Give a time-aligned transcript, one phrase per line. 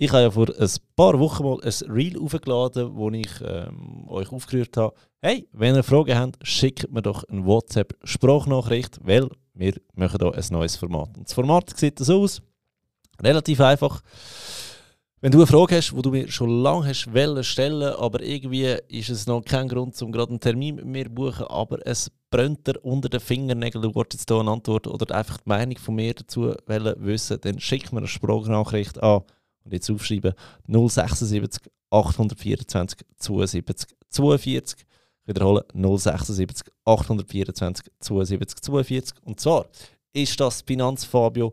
[0.00, 4.30] Ich habe ja vor ein paar Wochen mal ein Reel aufgeladen, wo ich ähm, euch
[4.30, 4.94] aufgerührt habe.
[5.20, 10.44] Hey, wenn ihr Fragen habt, schickt mir doch eine WhatsApp-Sprachnachricht, weil wir machen hier ein
[10.52, 11.18] neues Format.
[11.18, 12.40] Und das Format sieht so aus.
[13.20, 14.00] Relativ einfach.
[15.20, 18.76] Wenn du eine Frage hast, die du mir schon lange hast wollen stellen, aber irgendwie
[18.86, 22.08] ist es noch kein Grund, um gerade einen Termin mit mir zu buchen, aber es
[22.30, 25.76] brennt dir unter den Fingernägeln, du wolltest jetzt hier eine Antwort oder einfach die Meinung
[25.76, 29.22] von mir dazu wissen, dann schick mir eine Sprachnachricht an
[29.64, 30.34] und jetzt aufschreiben
[30.66, 34.78] 076 824 72 42.
[35.22, 39.14] Ich wiederhole 076 824 72 42.
[39.24, 39.66] Und zwar
[40.12, 41.52] ist das Finanzfabio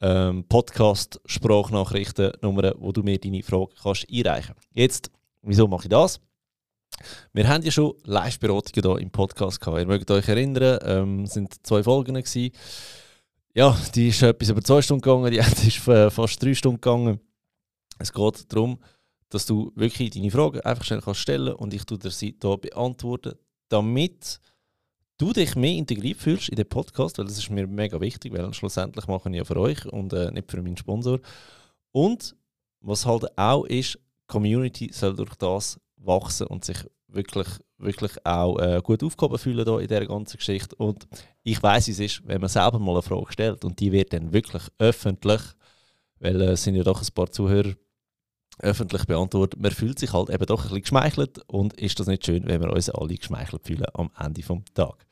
[0.00, 4.54] ähm, Podcast Sprachnachrichten Nummer, wo du mir deine Frage kannst einreichen.
[4.72, 5.10] Jetzt,
[5.42, 6.20] wieso mache ich das?
[7.32, 9.78] Wir haben ja schon Live-Beratungen hier im Podcast gehabt.
[9.78, 12.52] Ihr mögt euch erinnern, ähm, es sind zwei Folgen gewesen.
[13.52, 17.20] Ja, die ist etwas über zwei Stunden gegangen, die ist fast drei Stunden gegangen.
[17.98, 18.78] Es geht darum,
[19.28, 23.34] dass du wirklich deine Fragen einfach schnell kannst stellen und ich dir sie hier beantworten,
[23.68, 24.40] damit
[25.18, 28.52] du dich mehr integriert fühlst in den Podcast, weil das ist mir mega wichtig, weil
[28.54, 31.20] schlussendlich machen ja für euch und äh, nicht für meinen Sponsor.
[31.92, 32.36] Und
[32.80, 36.78] was halt auch ist, Community soll durch das wachsen und sich
[37.12, 40.74] wirklich, wirklich auch äh, gut aufgehoben fühlen da in dieser ganzen Geschichte.
[40.76, 41.06] Und
[41.42, 44.32] ich weiß, es ist, wenn man selber mal eine Frage stellt und die wird dann
[44.32, 45.40] wirklich öffentlich,
[46.18, 47.74] weil äh, es sind ja doch ein paar Zuhörer
[48.58, 49.60] öffentlich beantwortet.
[49.60, 52.60] Man fühlt sich halt eben doch ein bisschen geschmeichelt und ist das nicht schön, wenn
[52.60, 55.06] wir uns alle geschmeichelt fühlen am Ende des Tages.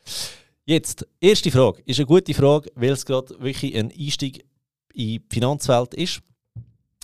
[0.64, 1.82] Jetzt, erste Frage.
[1.86, 4.44] Ist eine gute Frage, weil es gerade wirklich ein Einstieg
[4.92, 6.20] in die Finanzwelt ist.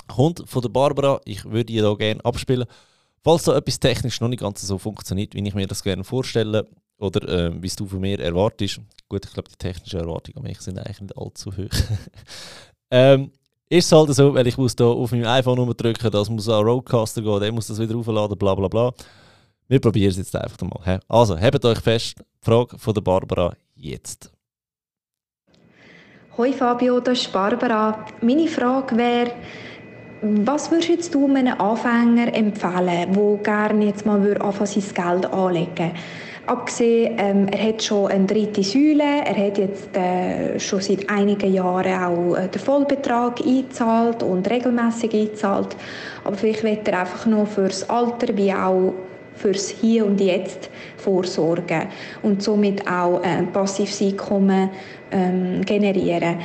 [0.06, 1.18] Kommt von der Barbara.
[1.24, 2.66] Ich würde die hier gerne abspielen.
[3.24, 6.68] Falls da etwas technisch noch nicht ganz so funktioniert, wie ich mir das gerne vorstelle,
[6.98, 8.80] oder äh, wie du von mir erwartest.
[9.08, 11.70] Gut, ich glaube, die technischen Erwartungen an mich sind eigentlich nicht allzu hoch.
[12.90, 13.30] ähm,
[13.68, 16.64] ist es halt so, weil ich muss da auf meinem iPhone drücken, das muss an
[16.64, 18.92] Roadcaster gehen, der muss das wieder aufladen, bla bla bla.
[19.68, 21.00] Wir probieren es jetzt einfach mal.
[21.08, 24.30] Also, hebt euch fest, Frage von der Barbara jetzt.
[26.36, 28.04] Hoi Fabio, das ist Barbara.
[28.20, 29.32] Meine Frage wäre,
[30.26, 35.92] was würdest du einem Anfänger empfehlen, der gerne jetzt mal anfangen, sein Geld anlegen?
[36.46, 41.52] Abgesehen, ähm, er hat schon eine dritte Säule, er hat jetzt äh, schon seit einigen
[41.52, 45.76] Jahren auch äh, den Vollbetrag eingezahlt und regelmäßig eingezahlt.
[46.24, 48.94] Aber vielleicht wird er einfach nur fürs Alter wie auch
[49.36, 51.88] fürs Hier und Jetzt vorsorgen
[52.22, 54.70] und somit auch ein passives Einkommen
[55.12, 56.38] ähm, generieren.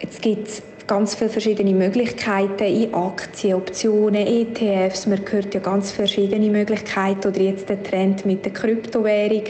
[0.00, 5.06] Jetzt gibt ganz viele verschiedene Möglichkeiten in Aktien, Optionen, ETFs.
[5.06, 9.44] Man hört ja ganz verschiedene Möglichkeiten oder jetzt der Trend mit der Kryptowährung.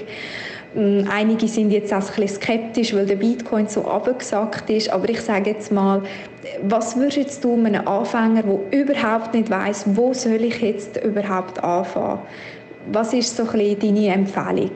[0.74, 4.90] Mm, einige sind jetzt auch ein bisschen skeptisch, weil der Bitcoin so abgesackt ist.
[4.90, 6.02] Aber ich sage jetzt mal,
[6.64, 12.20] was würdest du einem Anfänger, der überhaupt nicht weiß, wo soll ich jetzt überhaupt anfangen?
[12.92, 14.72] Was ist so ein bisschen deine Empfehlung?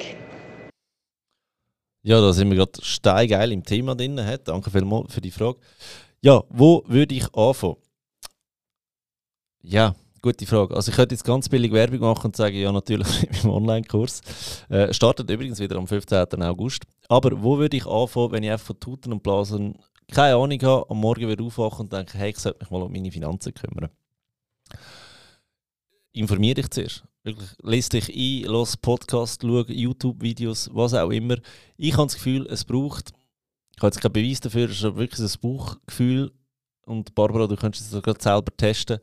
[2.06, 4.18] Ja, da sind wir gerade steingeil im Thema drin.
[4.44, 5.58] Danke vielmals für die Frage.
[6.24, 7.76] Ja, wo würde ich anfangen?
[9.60, 10.74] Ja, gute Frage.
[10.74, 14.22] Also ich könnte jetzt ganz billig Werbung machen und sagen, ja natürlich mit meinem Online-Kurs.
[14.70, 16.42] Äh, startet übrigens wieder am 15.
[16.42, 16.84] August.
[17.10, 19.74] Aber wo würde ich anfangen, wenn ich einfach von Tuten und Blasen
[20.10, 22.90] keine Ahnung habe, am Morgen wieder aufwachen und denke, hey, ich sollte mich mal um
[22.90, 23.90] meine Finanzen kümmern.
[26.12, 27.04] Informiere dich zuerst.
[27.22, 31.36] Wirklich, lese dich ein, los Podcast, schau YouTube-Videos, was auch immer.
[31.76, 33.12] Ich habe das Gefühl, es braucht
[33.76, 36.32] ich habe jetzt keinen Beweis dafür, es ist wirklich ein Bauchgefühl.
[36.86, 38.98] Und Barbara, du könntest es gerade selber testen.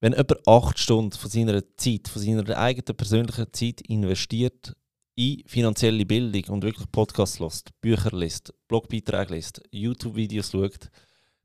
[0.00, 4.74] Wenn jemand acht Stunden von seiner Zeit, von seiner eigenen persönlichen Zeit investiert
[5.14, 10.90] in finanzielle Bildung und wirklich Podcasts liest, Bücher liest, Blogbeiträge liest, YouTube-Videos schaut,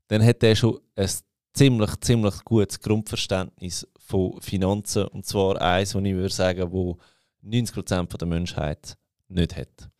[0.08, 1.10] dann hat er schon ein
[1.52, 5.06] ziemlich, ziemlich gutes Grundverständnis von Finanzen.
[5.08, 6.98] Und zwar eins, das ich würde sagen, wo
[7.44, 8.96] 90% der Menschheit
[9.28, 9.90] nicht hat.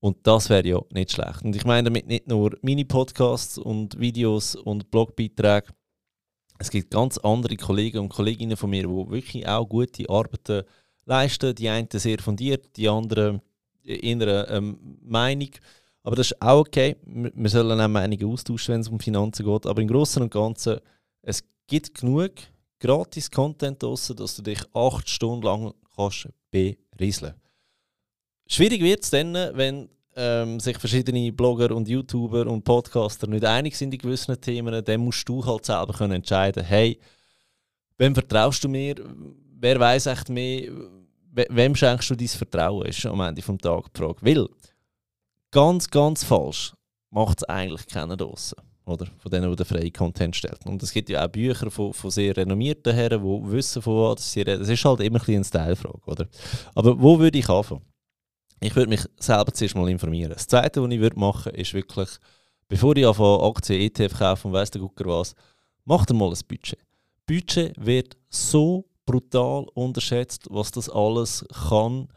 [0.00, 1.42] Und das wäre ja nicht schlecht.
[1.42, 5.68] Und ich meine damit nicht nur Mini-Podcasts und Videos und Blogbeiträge.
[6.58, 10.62] Es gibt ganz andere Kollegen und Kolleginnen von mir, die wirklich auch gute Arbeiten
[11.04, 11.54] leisten.
[11.54, 13.40] Die einen sehr fundiert, die anderen
[13.82, 15.50] in einer ähm, Meinung.
[16.02, 16.96] Aber das ist auch okay.
[17.04, 19.66] Wir sollen auch Meinungen austauschen, wenn es um Finanzen geht.
[19.66, 20.80] Aber im Großen und Ganzen,
[21.22, 22.32] es gibt genug
[22.80, 27.34] gratis Content draussen, dass du dich acht Stunden lang kannst berieseln.
[28.48, 33.76] Schwierig wird es dann, wenn ähm, sich verschiedene Blogger und YouTuber und Podcaster nicht einig
[33.76, 34.82] sind in gewissen Themen.
[34.84, 36.98] Dann musst du halt selber können entscheiden, hey,
[37.98, 38.96] wem vertraust du mir?
[39.60, 40.70] Wer weiß echt mehr?
[41.32, 42.86] Wem schenkst du dein Vertrauen?
[42.86, 44.16] Ist am Ende des Tages die Frage.
[44.22, 44.48] Weil,
[45.50, 46.72] ganz, ganz falsch
[47.10, 48.56] macht es eigentlich keiner draussen
[48.88, 49.06] oder?
[49.18, 50.58] Von denen, die den freien Content stellen.
[50.64, 54.32] Und es gibt ja auch Bücher von, von sehr renommierten Herren, die wissen, von was
[54.32, 54.60] sie reden.
[54.60, 56.26] Das ist halt immer ein eine Stylefrage, oder?
[56.74, 57.82] Aber wo würde ich anfangen?
[58.60, 60.32] Ich würde mich selber zuerst mal informieren.
[60.32, 62.08] Das Zweite, was ich würde machen ist wirklich,
[62.68, 65.34] bevor ich anfange, Aktien, ETF kaufen und weiss der Gucker was,
[65.84, 66.78] macht mal ein Budget.
[67.26, 72.08] Budget wird so brutal unterschätzt, was das alles kann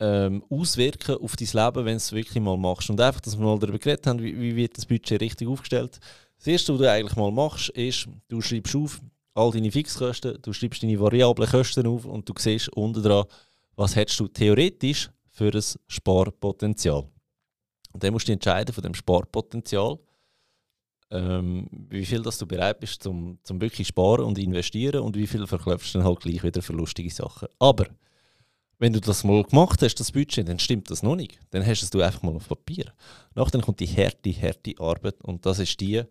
[0.00, 2.90] ähm, auswirken auf dein Leben, wenn du es wirklich mal machst.
[2.90, 6.00] Und einfach, dass wir mal darüber geredet haben, wie, wie wird das Budget richtig aufgestellt.
[6.38, 9.00] Das Erste, was du eigentlich mal machst, ist, du schreibst auf
[9.34, 13.26] all deine Fixkosten, du schreibst deine variablen Kosten auf und du siehst unten dran,
[13.80, 17.08] was hättest du theoretisch für ein Sparpotenzial.
[17.92, 19.98] Und dann musst du entscheiden von dem Sparpotenzial,
[21.10, 25.26] ähm, wie viel dass du bereit bist zum, zum wirklich sparen und investieren und wie
[25.26, 27.48] viel verklopfst du dann halt gleich wieder für lustige Sachen.
[27.58, 27.86] Aber
[28.78, 31.40] wenn du das mal gemacht hast, das Budget, dann stimmt das noch nicht.
[31.48, 32.92] Dann hast du es einfach mal auf Papier.
[33.34, 36.02] Nachher kommt die harte, harte Arbeit und das ist die,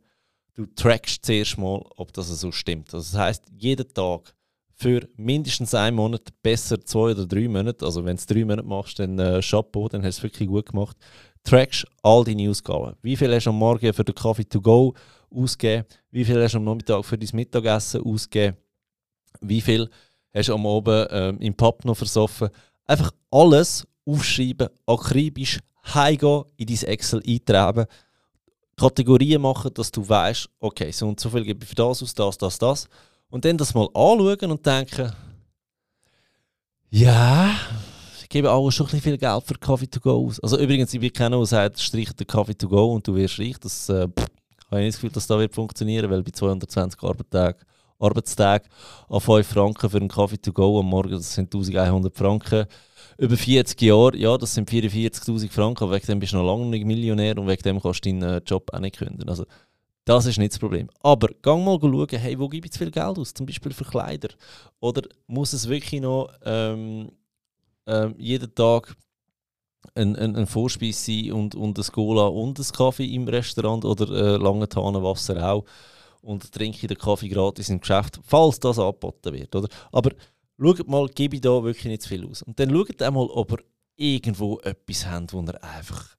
[0.55, 2.91] du trackst zuerst mal, ob das so stimmt.
[2.95, 4.33] Also das heißt, jeden Tag
[4.79, 8.99] für mindestens einen Monat, besser zwei oder drei Monate, also wenn du drei Monate machst,
[8.99, 10.95] dann äh, Chapeau, dann hast du es wirklich gut gemacht,
[11.43, 12.95] trackst all deine Ausgaben.
[13.01, 14.93] Wie viel hast du am Morgen für den Kaffee to go
[15.29, 15.85] ausgegeben?
[16.11, 18.55] Wie viel hast du am Nachmittag für dein Mittagessen ausgegeben?
[19.41, 19.89] Wie viel
[20.33, 22.49] hast du am Abend ähm, im Pub noch versoffen.
[22.85, 25.59] Einfach alles aufschreiben, akribisch
[25.93, 27.85] heimgehen, in dein Excel eintragen,
[28.77, 32.13] Kategorien machen, dass du weißt, okay, so und so viel gebe ich für das aus,
[32.13, 32.89] das, das, das.
[33.29, 35.11] Und dann das mal anschauen und denken,
[36.89, 37.51] ja,
[38.21, 40.39] ich gebe auch schon ein viel Geld für Kaffee to go aus.
[40.39, 43.39] Also übrigens, ich will keiner, der sagt, streich den Kaffee to go und du wirst
[43.39, 43.59] reich.
[43.59, 44.07] Das äh,
[44.71, 47.65] habe ich nicht das Gefühl, dass das wird funktionieren, weil bei 220 Arbeitstagen
[47.99, 48.63] Arbeitstag
[49.09, 52.65] an 5 Franken für einen Kaffee to go am Morgen, das sind 1100 Franken.
[53.17, 56.67] Über 40 Jahre, ja, das sind 44.000 Franken, aber wegen dem bist du noch lange
[56.67, 59.27] nicht Millionär und wegen dem kannst du deinen Job auch nicht kündigen.
[59.27, 59.45] Also,
[60.09, 60.89] das ist nicht das Problem.
[61.01, 63.33] Aber gang mal schauen, hey, wo gebe ich zu viel Geld aus?
[63.33, 64.29] Zum Beispiel für Kleider.
[64.79, 67.11] Oder muss es wirklich noch ähm,
[67.85, 68.95] ähm, jeden Tag
[69.93, 74.09] ein, ein, ein Vorspeis sein und, und ein Cola und ein Kaffee im Restaurant oder
[74.09, 75.63] äh, lange Wasser auch?
[76.21, 79.55] und trinke den Kaffee gratis im Geschäft, falls das angeboten wird.
[79.55, 79.69] Oder?
[79.91, 80.11] Aber
[80.59, 82.41] schaut mal, gebe ich da wirklich nicht zu viel aus.
[82.41, 86.17] Und dann schaut auch mal, ob ihr irgendwo etwas habt, wo ihr einfach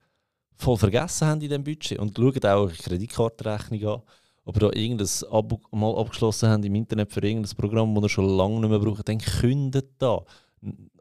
[0.60, 1.98] voll vergessen habt in diesem Budget.
[1.98, 4.02] Und schaut auch eure Kreditkartenrechnung an,
[4.44, 8.08] ob ihr da irgendein Abo mal abgeschlossen habt im Internet für irgendein Programm, das ihr
[8.08, 10.24] schon lange nicht mehr braucht, dann kündet da.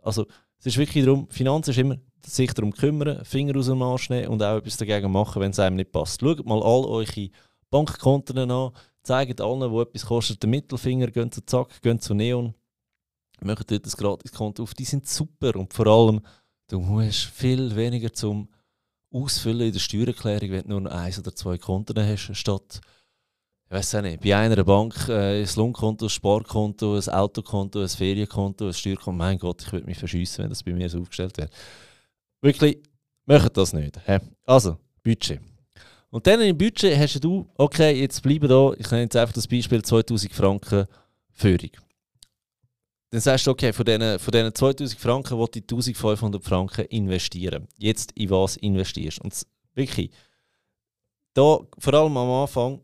[0.01, 0.25] Also,
[0.59, 4.27] es ist wirklich darum, Finanzen ist immer sich darum kümmern, Finger aus dem Arsch nehmen
[4.27, 6.19] und auch etwas dagegen machen, wenn es einem nicht passt.
[6.21, 7.29] Schaut mal all eure
[7.69, 8.71] Bankkonten an,
[9.03, 12.53] zeigt allen, wo etwas kostet, den Mittelfinger, gehen zu Zack, gehen zu Neon,
[13.41, 14.73] machen dort das Gratiskonto auf.
[14.73, 16.21] Die sind super und vor allem,
[16.67, 18.49] du musst viel weniger zum
[19.11, 22.81] Ausfüllen in der Steuererklärung, wenn du nur eins oder zwei Konten hast, statt,
[23.65, 27.89] ich weiß auch nicht, bei einer Bank äh, ein Lohnkonto, ein Sparkonto, ein Autokonto, ein
[27.89, 29.11] Ferienkonto, ein Steuerkonto.
[29.11, 31.49] Mein Gott, ich würde mich verschiessen, wenn das bei mir so aufgestellt wäre.
[32.41, 32.79] Wirklich,
[33.25, 33.99] macht das nicht.
[34.05, 34.17] He?
[34.45, 35.39] Also, Budget.
[36.09, 39.47] Und dann im Budget hast du, okay, jetzt bleiben da, ich nenne jetzt einfach das
[39.47, 40.87] Beispiel 2000 Franken
[41.31, 41.71] Führung.
[43.11, 47.67] Dann sagst du, okay, von diesen, von diesen 2000 Franken will ich 1500 Franken investieren.
[47.77, 49.19] Jetzt in was investierst.
[49.21, 49.33] Und
[49.73, 50.11] wirklich,
[51.33, 52.81] da vor allem am Anfang,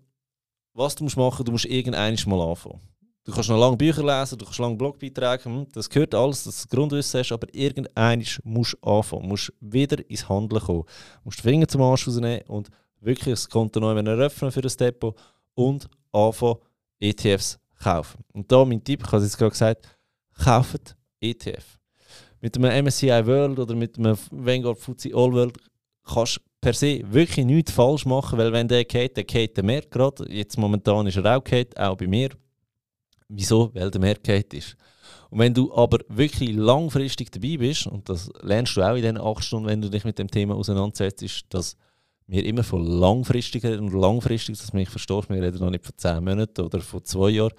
[0.73, 2.81] was du musst machen, du musst irgendeines mal anfangen.
[3.23, 6.67] Du kannst noch lange Bücher lesen, du kannst lange Blogbeiträge, hm, das gehört alles, dass
[6.67, 9.23] du Grundwissen hast, aber irgendeines musst du anfangen.
[9.23, 10.83] Du musst wieder ins Handeln kommen.
[10.83, 14.77] Du musst den Finger zum Arsch rausnehmen und wirklich das Konto neu eröffnen für das
[14.77, 15.15] Depot
[15.55, 16.57] und anfangen,
[16.99, 18.23] ETFs kaufen.
[18.33, 19.94] Und da mein Tipp, ich habe es jetzt gerade gesagt,
[20.43, 21.79] kauft ETF.
[22.41, 25.57] Mit einem MSCI World oder mit einem Vanguard FTSE All World
[26.03, 29.63] kannst du per se wirklich nichts falsch machen, weil wenn der geht, der geht der
[29.63, 30.31] mehr gerade.
[30.31, 32.29] Jetzt momentan ist er auch geht, auch bei mir.
[33.27, 33.73] Wieso?
[33.73, 34.75] Weil der mehr geht ist.
[35.29, 39.17] Und wenn du aber wirklich langfristig dabei bist, und das lernst du auch in den
[39.17, 41.75] acht Stunden, wenn du dich mit dem Thema auseinandersetzt, ist, dass
[42.27, 43.85] wir immer von langfristig reden.
[43.85, 47.29] Und langfristig, dass mich verstehst, wir reden noch nicht von 10 Monaten oder von 2
[47.29, 47.53] Jahren.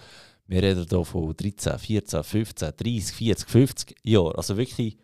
[0.48, 4.36] Wir reden hier von 13, 14, 15, 30, 40, 50 Jahren.
[4.36, 4.96] Also wirklich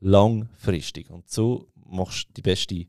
[0.00, 1.10] langfristig.
[1.10, 2.86] Und so machst du die beste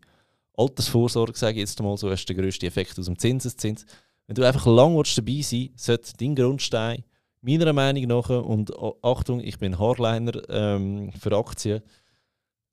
[0.57, 3.85] Altersvorsorge, sage ich jetzt mal so, hast du den grössten Effekt aus dem Zinseszins.
[4.27, 7.03] Wenn du einfach lang dabei sein sollte dein Grundstein
[7.41, 11.81] meiner Meinung nach, und Achtung, ich bin Hardliner ähm, für Aktien,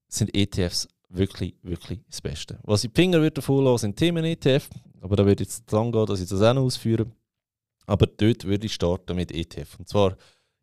[0.09, 2.59] sind ETFs wirklich, wirklich das Beste.
[2.65, 4.69] Was ich Finger würde davon lassen, sind Themen-ETF,
[5.01, 7.07] aber da würde jetzt lang gehen, dass ich das auch noch ausführe.
[7.87, 9.79] Aber dort würde ich starten mit ETF.
[9.79, 10.17] Und zwar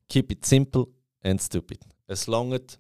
[0.10, 0.88] keep it simple
[1.22, 1.80] and stupid.
[2.08, 2.80] Es langt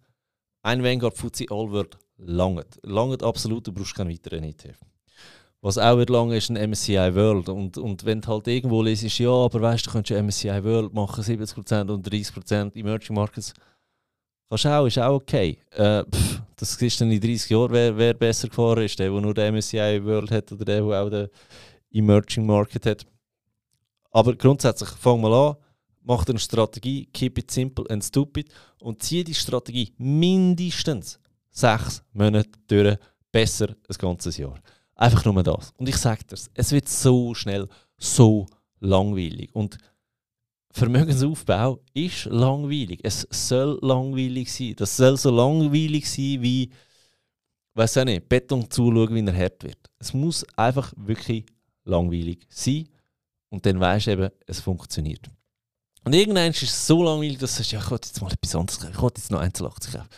[0.62, 2.80] ein Vanguard FTSE All World langt.
[2.84, 4.80] Langt absolut, du brauchst keinen weiteren ETF.
[5.62, 7.48] Was auch wird lange ist ein MSCI World.
[7.48, 10.94] Und, und wenn du halt irgendwo lesest, ja, aber weißt du, du könntest MSCI World
[10.94, 13.54] machen, 70% und 30% Emerging Markets.
[14.50, 15.58] Kannst auch, ist auch okay.
[15.72, 19.00] Äh, pff, das ist dann in 30 Jahren, wer, wer besser gefahren ist.
[19.00, 21.30] Der, der nur den MSCI World hat oder der, der auch den
[21.92, 23.06] Emerging Market hat.
[24.14, 25.56] Aber grundsätzlich, fang mal an,
[26.04, 28.48] mach eine Strategie, keep it simple and stupid
[28.80, 32.98] und zieh die Strategie mindestens sechs Monate durch,
[33.32, 34.62] besser ein ganzes Jahr.
[34.96, 35.74] Einfach nur das.
[35.78, 37.68] Und ich sage dir, es wird so schnell
[37.98, 38.46] so
[38.80, 39.50] langweilig.
[39.56, 39.78] Und
[40.72, 43.00] Vermögensaufbau ist langweilig.
[43.04, 44.76] Es soll langweilig sein.
[44.76, 46.70] Das soll so langweilig sein wie,
[47.74, 49.90] weiß auch nicht, Beton zuschauen, wie er hart wird.
[49.98, 51.46] Es muss einfach wirklich
[51.84, 52.88] langweilig sein.
[53.54, 55.30] Und dann weißt du eben, es funktioniert.
[56.04, 58.56] Und irgendwann ist es so langweilig, dass du sagst, ja, ich wollte jetzt mal etwas
[58.56, 58.94] anderes kaufen.
[58.96, 60.10] Ich wollte jetzt noch Einzelaktien kaufen.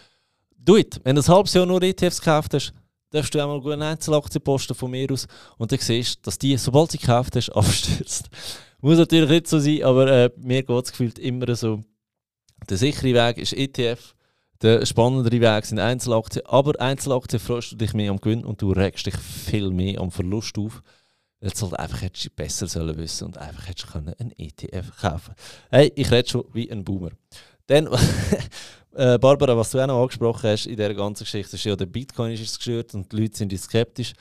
[0.58, 0.76] Do.
[1.04, 2.74] Wenn du ein halbes Jahr nur ETFs gekauft hast,
[3.10, 5.28] darfst du einmal eine Einzelaktie posten von mir aus
[5.58, 8.30] und dann siehst du, dass die, sobald sie gekauft hast, abstürzt.
[8.80, 11.84] Muss natürlich nicht so sein, aber äh, mir geht es gefühlt immer so.
[12.70, 14.16] Der sichere Weg ist ETF,
[14.62, 18.72] der spannendere Weg sind Einzelaktien, aber Einzelaktien freust du dich mehr am Gewinn und du
[18.72, 20.82] regst dich viel mehr am Verlust auf.
[21.46, 25.36] Weil du halt einfach hättest besser sollen wissen und einfach hättest du einen ETF kaufen
[25.70, 27.12] Hey, ich rede schon wie ein Boomer.
[27.68, 27.88] Dann,
[28.96, 31.86] äh, Barbara, was du auch noch angesprochen hast in dieser ganzen Geschichte, ist ja, der
[31.86, 34.14] Bitcoin ist gestört und die Leute sind skeptisch.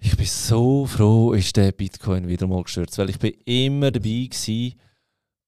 [0.00, 4.30] Ich bin so froh, ist der Bitcoin wieder mal gestört, weil ich bin immer dabei
[4.30, 4.72] war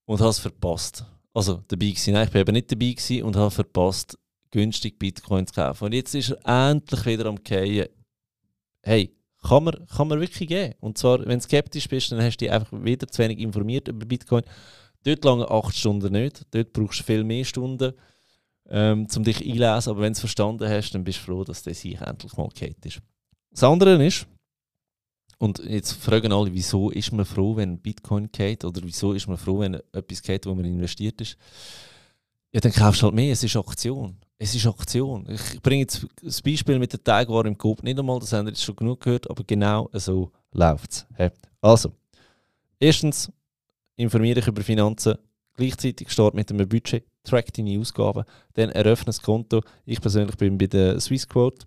[0.04, 1.06] und habe es verpasst.
[1.32, 4.18] Also dabei gewesen, nein, ich bin eben nicht dabei und habe verpasst,
[4.50, 5.86] günstig Bitcoin zu kaufen.
[5.86, 7.88] Und jetzt ist er endlich wieder am Gehen.
[8.82, 9.10] Hey,
[9.46, 10.74] kann man, kann man wirklich geben.
[10.80, 13.88] Und zwar, wenn du skeptisch bist, dann hast du dich einfach wieder zu wenig informiert
[13.88, 14.42] über Bitcoin.
[15.04, 16.42] Dort lange acht Stunden nicht.
[16.50, 17.92] Dort brauchst du viel mehr Stunden,
[18.68, 19.90] ähm, um dich einzulesen.
[19.90, 22.48] Aber wenn du es verstanden hast, dann bist du froh, dass der sich endlich mal
[22.54, 23.00] geht ist.
[23.50, 24.26] Das andere ist,
[25.38, 28.64] und jetzt fragen alle, wieso ist man froh, wenn Bitcoin geht?
[28.64, 31.36] Oder wieso ist man froh, wenn etwas geht, wo man investiert ist?
[32.52, 33.32] Ja, dann kaufst du halt mehr.
[33.32, 34.16] Es ist Aktion.
[34.38, 35.26] Es ist Aktion.
[35.28, 38.50] Ich bringe jetzt das Beispiel mit der Teigware im Coop nicht einmal, das haben wir
[38.50, 41.06] jetzt schon genug gehört, aber genau so läuft es.
[41.60, 41.92] Also,
[42.80, 43.30] erstens,
[43.96, 45.16] informiere dich über Finanzen,
[45.56, 48.24] gleichzeitig start mit einem Budget, track deine Ausgaben,
[48.54, 49.62] dann eröffne ein Konto.
[49.86, 51.64] Ich persönlich bin bei der Swissquote.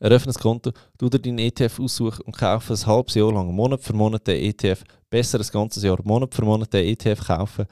[0.00, 3.82] Eröffne ein Konto, du dir deinen ETF aussuchen und kaufe ein halbes Jahr lang, Monat
[3.82, 7.66] für Monat den ETF, besser ein ganzes Jahr, Monat für Monat den ETF kaufen.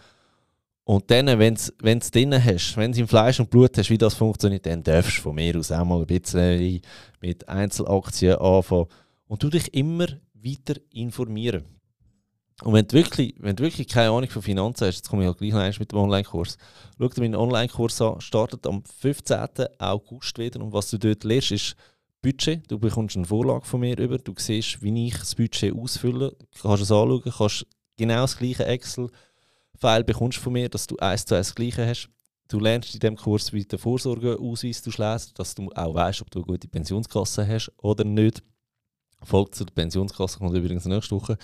[0.92, 3.96] Und dann, wenn du es drin hast, wenn du im Fleisch und Blut hast, wie
[3.96, 6.82] das funktioniert, dann darfst du von mir aus auch mal ein bisschen
[7.22, 8.88] mit Einzelaktien anfangen.
[9.26, 11.64] Und du dich immer weiter informieren.
[12.62, 15.28] Und wenn du, wirklich, wenn du wirklich keine Ahnung von Finanzen hast, jetzt komme ich
[15.28, 16.58] halt gleich noch mit dem Online-Kurs.
[16.98, 19.48] Schau dir meinen Online-Kurs an, startet am 15.
[19.78, 20.60] August wieder.
[20.60, 21.74] Und was du dort lernst, ist
[22.20, 22.70] Budget.
[22.70, 24.18] Du bekommst eine Vorlage von mir über.
[24.18, 26.36] Du siehst, wie ich das Budget ausfülle.
[26.38, 28.66] Du kannst es anschauen, kannst genau das gleiche
[29.82, 32.08] Excel-File bekommst von mir, dass du eins zu eins das gleiche hast.
[32.48, 36.30] Du lernst in diesem Kurs, wie der Vorsorgeausweis du schlägst, dass du auch weißt, ob
[36.30, 38.42] du eine gute Pensionskasse hast oder nicht.
[39.22, 41.36] Folgt zur Pensionskasse kommt übrigens nächste Woche.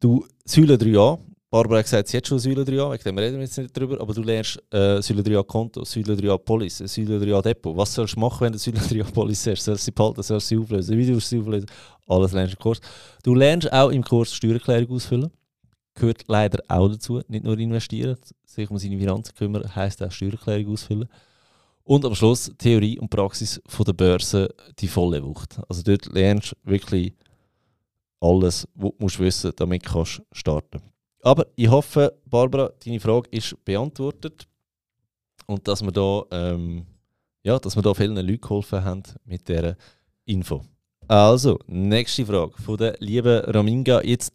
[0.00, 1.18] Du Säule 3a,
[1.50, 4.00] Barbara hat gesagt, sie hat schon Säule 3a, wegen dem reden wir jetzt nicht drüber,
[4.00, 7.76] aber du lernst äh, Säule 3a Konto, Säule 3a Police, Säule 3a Depot.
[7.76, 9.64] Was sollst du machen, wenn du Säule 3a Police hast?
[9.64, 10.96] Sollst du sie behalten, sollst du sie auflösen?
[10.96, 11.66] Wie du sie auflösen?
[12.06, 12.80] Alles lernst du im Kurs.
[13.24, 15.30] Du lernst auch im Kurs Steuererklärung ausfüllen.
[15.98, 20.72] Gehört leider auch dazu, nicht nur investieren, sich um seine Finanzen kümmern, heisst auch Steuererklärung
[20.72, 21.08] ausfüllen.
[21.82, 25.58] Und am Schluss Theorie und Praxis von der Börse, die volle Wucht.
[25.68, 27.14] Also dort lernst du wirklich
[28.20, 30.82] alles, was du musst wissen damit kannst starten
[31.22, 34.46] Aber ich hoffe, Barbara, deine Frage ist beantwortet
[35.46, 36.86] und dass wir da, ähm,
[37.42, 39.76] ja, dass wir da vielen Leuten geholfen haben mit dieser
[40.26, 40.62] Info.
[41.08, 44.02] Also, nächste Frage von der lieben Raminga.
[44.02, 44.32] Jetzt,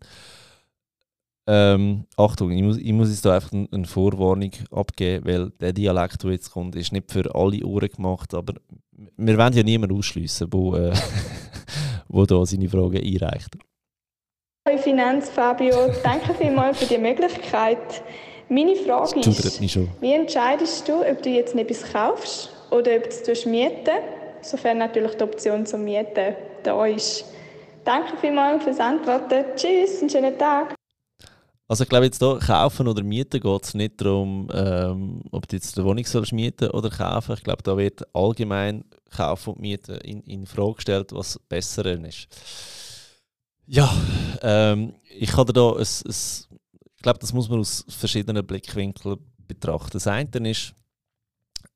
[1.47, 6.23] ähm, Achtung, ich muss, ich muss jetzt da einfach eine Vorwarnung abgeben, weil der Dialekt,
[6.23, 8.53] der jetzt kommt, ist nicht für alle Ohren gemacht, aber
[9.17, 10.93] wir wollen ja niemanden ausschliessen, der äh,
[12.07, 13.57] wo da seine Fragen einreicht.
[14.65, 18.03] Hallo Finanz Fabio, danke vielmals für die Möglichkeit.
[18.47, 23.45] Meine Frage ist, wie entscheidest du, ob du jetzt etwas kaufst oder ob du es
[23.45, 23.97] mieten
[24.45, 27.25] sofern natürlich die Option zum Mieten da ist.
[27.83, 29.45] Danke vielmals fürs Antworten.
[29.55, 30.75] Tschüss, einen schönen Tag.
[31.67, 35.55] Also ich glaube jetzt hier, kaufen oder mieten geht es nicht darum, ähm, ob du
[35.55, 37.33] jetzt eine Wohnung sollst mieten oder kaufen.
[37.33, 42.27] Ich glaube, da wird allgemein kaufen und mieten in, in Frage gestellt, was besser ist.
[43.65, 43.91] Ja,
[44.41, 49.91] ähm, ich habe da ein, ein, ich glaube, das muss man aus verschiedenen Blickwinkeln betrachten.
[49.93, 50.75] Das eine ist,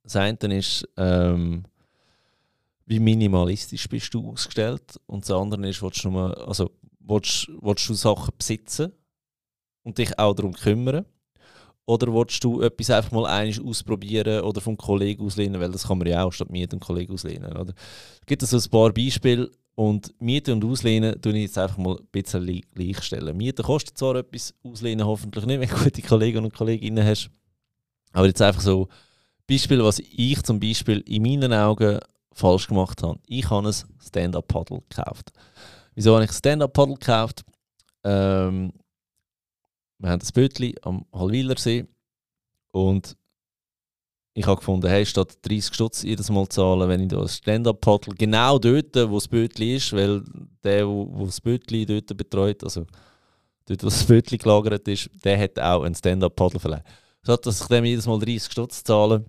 [0.04, 1.64] das eine ist ähm,
[2.86, 7.90] wie minimalistisch bist du ausgestellt und das andere ist, willst du, nur, also, willst, willst
[7.90, 8.94] du Sachen besitzen
[9.88, 11.06] und dich auch darum kümmern?
[11.86, 15.98] Oder willst du etwas einfach mal einig ausprobieren oder vom Kollegen auslehnen, weil das kann
[15.98, 17.56] man ja auch statt Mieten und Kollegen auslehnen.
[17.56, 17.74] Oder?
[18.20, 21.98] Es gibt also ein paar Beispiele und Mieten und Auslehnen tue ich jetzt einfach mal
[21.98, 23.38] ein bisschen gleichstellen.
[23.38, 27.30] Mieten kostet zwar etwas, Auslehnen hoffentlich nicht, wenn du gute Kollegen und Kolleginnen hast.
[28.12, 28.90] Aber jetzt einfach so
[29.48, 32.00] Beispiel, was ich zum Beispiel in meinen Augen
[32.34, 33.20] falsch gemacht habe.
[33.28, 33.76] Ich habe ein
[34.06, 35.32] Stand-Up-Paddle gekauft.
[35.96, 37.46] Wieso habe ich ein Stand-Up-Paddle gekauft?
[38.04, 38.74] Ähm,
[40.00, 41.86] wir haben das Bötli am Halwilersee
[42.72, 43.16] und
[44.34, 48.14] ich habe gefunden, hey, statt 30 Stutz jedes Mal zahlen, wenn ich da ein Stand-Up-Paddle
[48.14, 50.24] genau dort, wo das Bötli ist, weil
[50.64, 52.86] der, wo, das Bötli dort betreut, also
[53.66, 56.84] dort, wo das Bötli gelagert ist, der hat auch ein Stand-Up-Paddle verleiht.
[57.24, 59.26] Statt dass ich dem jedes Mal 30 Stutz zahle,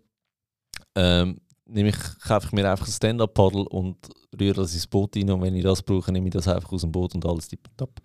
[0.94, 3.96] ähm, nehme ich, kaufe ich mir einfach ein Stand-Up-Paddle und
[4.38, 6.82] rühre das ins Boot rein und wenn ich das brauche, nehme ich das einfach aus
[6.82, 7.98] dem Boot und alles tipptopp.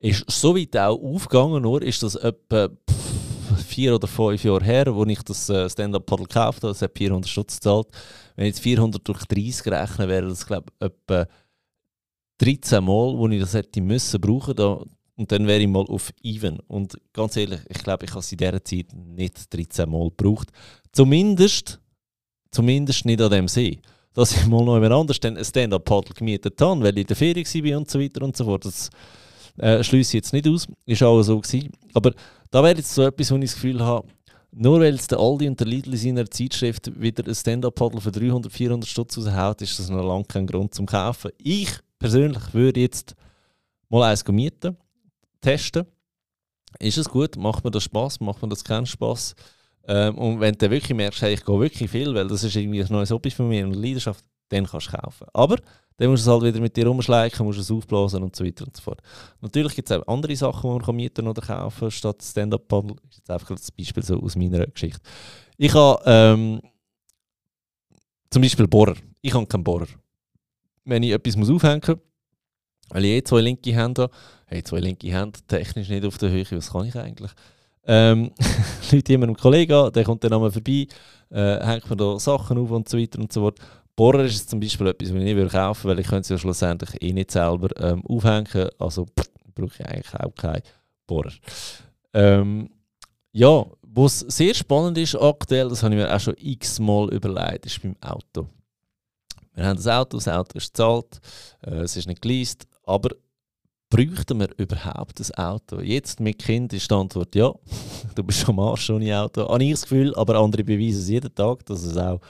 [0.00, 2.68] Ist so weit auch aufgegangen, nur ist das etwa
[3.66, 7.28] vier oder fünf Jahre her, wo ich das äh, Stand-Up-Paddle gekauft habe, das hat 400
[7.28, 7.88] Stutz gezahlt.
[8.34, 11.26] Wenn ich jetzt 400 durch 30 rechne, wäre das glaube ich etwa
[12.38, 14.82] 13 Mal, wo ich das hätte müssen brauchen da,
[15.16, 16.60] und dann wäre ich mal auf Even.
[16.60, 20.48] Und ganz ehrlich, ich glaube, ich habe es in dieser Zeit nicht 13 Mal gebraucht.
[20.92, 21.78] Zumindest
[22.50, 23.78] Zumindest nicht an dem See.
[24.12, 27.46] Dass ich mal noch jemand anders ein Stand-Up-Paddle gemietet habe, weil ich in der Ferien
[27.46, 28.64] war und so weiter und so fort.
[28.64, 28.90] Das
[29.60, 30.66] äh, schließe jetzt nicht aus.
[30.86, 31.70] Ist auch so gewesen.
[31.94, 32.12] Aber
[32.50, 34.08] da wäre jetzt so etwas, wo ich das Gefühl habe,
[34.52, 38.52] nur weil der Aldi und der Lidl in seiner Zeitschrift wieder ein Stand-Up-Paddle für 300,
[38.52, 41.30] 400 Stutz raushaut, ist das noch lange kein Grund zum Kaufen.
[41.38, 43.14] Ich persönlich würde jetzt
[43.88, 44.76] mal eins mieten,
[45.40, 45.86] testen.
[46.78, 47.36] Ist es gut?
[47.36, 48.20] Macht mir das Spaß?
[48.20, 49.34] Macht mir das keinen Spaß?
[49.86, 52.82] Ähm, und wenn du wirklich merkst, hey, ich gehe wirklich viel, weil das ist irgendwie
[52.82, 55.26] ein neues Hobby von mir und Leidenschaft, dann kannst du kaufen.
[55.32, 55.56] Aber
[55.96, 58.64] dann musst du es halt wieder mit dir umschleichen, musst es aufblasen und so weiter
[58.66, 59.00] und so fort.
[59.40, 62.96] Natürlich gibt es auch andere Sachen, die man kann mieten oder kaufen statt Stand-Up-Paddle.
[62.96, 65.00] Das ist jetzt einfach das Beispiel so aus meiner Geschichte.
[65.56, 66.60] Ich habe ähm,
[68.30, 68.94] zum Beispiel Bohrer.
[69.20, 69.88] Ich habe keinen Bohrer.
[70.84, 71.98] Wenn ich etwas aufhängen muss,
[72.88, 74.12] weil ich eh zwei linke Hände habe,
[74.46, 77.30] hey, zwei linke Hände, technisch nicht auf der Höhe, was kann ich eigentlich?
[77.84, 78.30] Ähm,
[78.90, 80.86] Leute jemand einen Kollegen der kommt dann einmal vorbei,
[81.30, 83.58] äh, hängt mir da Sachen auf und so weiter und so fort.
[84.00, 87.02] Bohrer ist zum Beispiel etwas, was ich nicht kaufen weil ich könnte es ja schlussendlich
[87.02, 88.70] eh nicht selber ähm, aufhängen.
[88.78, 89.04] Also
[89.54, 90.62] brauche ich eigentlich auch keinen
[91.06, 91.32] Bohrer.
[92.14, 92.70] Ähm,
[93.30, 97.82] ja, was sehr spannend ist aktuell, das habe ich mir auch schon x-mal überlegt, ist
[97.82, 98.46] beim Auto.
[99.52, 101.20] Wir haben das Auto, das Auto ist gezahlt,
[101.66, 103.10] äh, es ist nicht geleast, aber
[103.90, 105.80] bräuchten wir überhaupt ein Auto?
[105.80, 107.52] Jetzt mit Kind ist die Antwort ja.
[108.14, 109.46] Du bist schon am Arsch ohne Auto.
[109.46, 112.20] Habe ich das Gefühl, aber andere beweisen es jeden Tag, dass es auch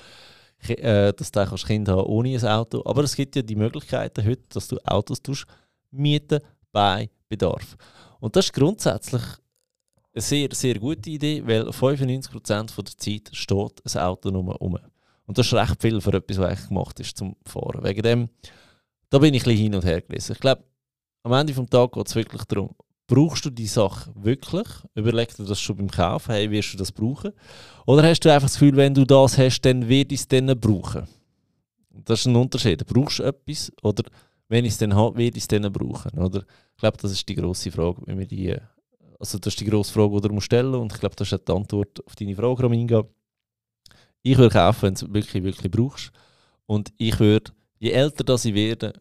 [0.69, 2.83] äh, dass du ein Kind haben ohne ein Auto.
[2.85, 5.47] Aber es gibt ja die Möglichkeiten heute, dass du Autos tust,
[5.91, 6.41] mieten
[6.73, 7.77] bei Bedarf.
[8.21, 9.23] Und das ist grundsätzlich
[10.13, 14.79] eine sehr, sehr gute Idee, weil 95% von der Zeit steht ein Auto nur rum.
[15.27, 17.85] Und das ist recht viel für etwas, was eigentlich gemacht ist zum Fahren.
[17.85, 18.29] Wegen dem,
[19.09, 20.33] da bin ich ein bisschen hin und her gelesen.
[20.33, 20.65] Ich glaube,
[21.23, 22.75] am Ende des Tages geht es wirklich darum,
[23.11, 24.69] brauchst du die Sache wirklich?
[24.95, 27.33] Überleg dir das schon beim Kaufen, hey, wirst du das brauchen?
[27.85, 30.47] Oder hast du einfach das Gefühl, wenn du das hast, dann werde ich es dann
[30.59, 31.09] brauchen?
[31.91, 32.87] Das ist ein Unterschied.
[32.87, 34.05] Brauchst du etwas oder
[34.49, 36.17] wenn ich es dann habe, werde ich es dann brauchen?
[36.19, 36.45] Oder?
[36.75, 38.57] Ich glaube, das ist die grosse Frage, wenn wir die,
[39.19, 41.49] also das ist die grosse Frage, die du stellen musst und ich glaube, das ist
[41.49, 43.05] die Antwort auf deine Frage, Rominga.
[44.23, 46.13] Ich würde kaufen, wenn du es wirklich, wirklich brauchst.
[46.67, 48.93] Und ich würde, je älter das ich werde,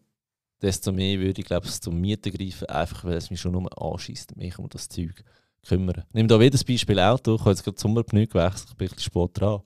[0.62, 3.70] desto mehr würde ich glaube ich zum Mieten greifen, einfach weil es mich schon nur
[3.82, 5.24] anschießt, mich um das Zeug
[5.66, 6.04] kümmern.
[6.12, 8.94] Nimm da wieder das Beispiel Auto, ich habe jetzt gerade Sommerpneu gewechselt, ich bin ein
[8.94, 9.60] bisschen spät dran.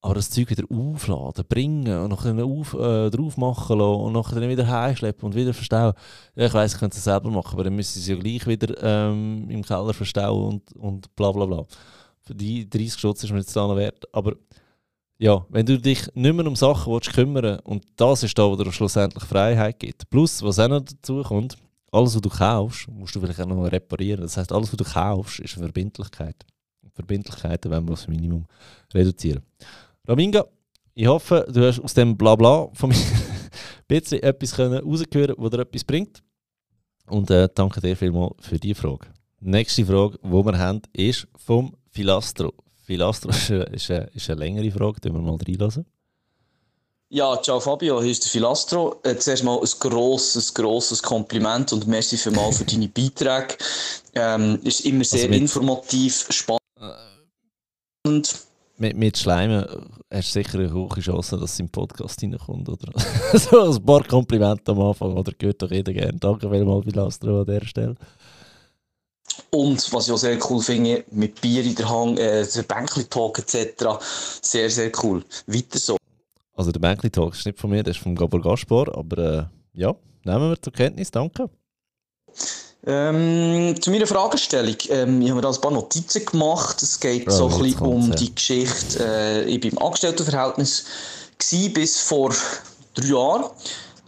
[0.00, 4.48] Aber das Zeug wieder aufladen, bringen und nachher auf, äh, drauf machen lassen und dann
[4.50, 5.94] wieder heimschleppen und wieder verstauen.
[6.34, 8.76] Ja, ich weiss, ich könnte es selber machen, aber dann müssen sie ja gleich wieder
[8.82, 11.64] ähm, im Keller verstauen und, und bla bla bla.
[12.20, 14.04] Für die 30 Schutz ist mir jetzt da noch wert.
[14.12, 14.34] Aber
[15.24, 18.56] ja, wenn du dich nicht mehr um Sachen willst kümmern und das ist da, wo
[18.56, 20.10] dir schlussendlich Freiheit gibt.
[20.10, 21.56] Plus, was auch noch dazu kommt,
[21.90, 24.20] alles, was du kaufst, musst du vielleicht auch noch reparieren.
[24.20, 26.36] Das heißt, alles, was du kaufst, ist eine Verbindlichkeit.
[26.92, 28.44] Verbindlichkeiten wollen wir aufs Minimum
[28.92, 29.42] reduzieren.
[30.06, 30.44] Raminga,
[30.92, 33.48] ich hoffe, du hast aus dem Blabla von mir ein
[33.88, 36.22] bisschen etwas rausgehört, was dir etwas bringt.
[37.06, 39.06] Und äh, danke dir vielmals für die Frage.
[39.40, 42.52] Nächste Frage, die wir haben, ist vom Filastro.
[42.84, 45.86] Filastro ist eine, ist ist eine längere Frage, die wir mal reinlassen.
[47.10, 49.00] Ja, ciao Fabio, hier ist der Filastro.
[49.04, 53.56] Äh, zuerst mal ein grosses, grosses Kompliment und merci für mal für deine Beiträge.
[54.14, 56.60] Ähm, ist immer sehr also informativ, spannend.
[58.76, 59.64] Mit, mit Schleimen
[60.12, 62.92] hast du sicher eine hohe Chance, dass es im Podcast hineinkommt, oder?
[63.38, 66.18] so ein paar Komplimente am Anfang, oder gehört doch jeder gerne.
[66.18, 67.94] Danke vielmals, Filastro, an dieser Stelle.
[69.50, 73.38] Und was ich auch sehr cool finde, mit Bier in der Hand, äh, der Bänkli-Talk
[73.38, 73.84] etc.
[74.40, 75.24] Sehr, sehr cool.
[75.46, 75.96] Weiter so.
[76.56, 79.94] Also der Bänkli-Talk ist nicht von mir, der ist von Gabor Gaspar, aber äh, ja,
[80.24, 81.50] nehmen wir zur Kenntnis, danke.
[82.86, 84.76] Ähm, zu meiner Fragestellung.
[84.90, 86.82] Ähm, ich habe mir da ein paar Notizen gemacht.
[86.82, 88.14] Es geht so ein bisschen um ja.
[88.14, 88.98] die Geschichte.
[89.02, 90.84] Äh, ich war im Angestelltenverhältnis
[91.72, 92.34] bis vor
[92.94, 93.44] drei Jahren.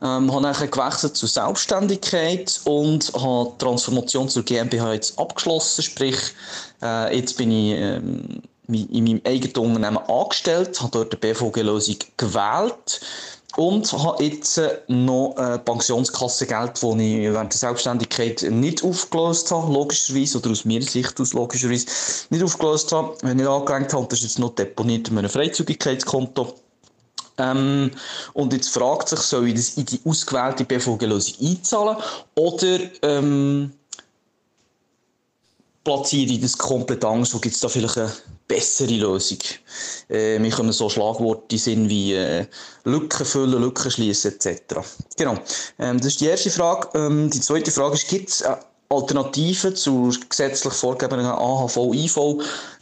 [0.03, 5.83] Ähm, habe dann gewechselt zur Selbstständigkeit und habe die Transformation zur GmbH jetzt abgeschlossen.
[5.83, 6.19] Sprich,
[6.83, 13.01] äh, jetzt bin ich ähm, in meinem eigenen Unternehmen angestellt, habe dort die BVG-Lösung gewählt
[13.57, 20.39] und habe jetzt noch äh, Pensionskassengeld, das ich während der Selbstständigkeit nicht aufgelöst habe, logischerweise,
[20.39, 21.87] oder aus meiner Sicht aus logischerweise
[22.31, 24.07] nicht aufgelöst habe, wenn ich angelenkt habe.
[24.09, 26.55] Das ist jetzt noch deponiert in meinem Freizügigkeitskonto.
[27.39, 27.91] Ähm,
[28.33, 31.97] und jetzt fragt sich, soll ich das in die ausgewählte BVG-Lösung einzahlen
[32.35, 33.73] oder ähm,
[35.85, 38.13] platziere ich das komplett anders, wo gibt es da vielleicht eine
[38.49, 39.39] bessere Lösung?
[40.09, 42.47] Äh, wir können so Schlagworte sind wie äh,
[42.85, 44.77] Lücken füllen, Lücken schließen etc.
[45.17, 45.35] Genau,
[45.79, 46.89] ähm, das ist die erste Frage.
[46.99, 48.45] Ähm, die zweite Frage ist, gibt es
[48.89, 52.19] Alternativen zur gesetzlich vorgegebenen AHV, IV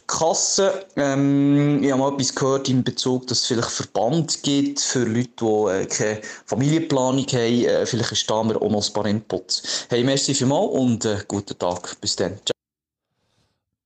[0.07, 0.85] Kasse.
[0.95, 5.29] Ähm, ich habe mal etwas gehört in Bezug, dass es vielleicht Verband gibt für Leute,
[5.39, 7.65] die äh, keine Familienplanung haben.
[7.65, 9.87] Äh, vielleicht ist da mir auch noch ein paar Inputs.
[9.89, 11.99] Hey, merci vielmals und äh, guten Tag.
[12.01, 12.37] Bis dann.
[12.37, 12.55] Ciao.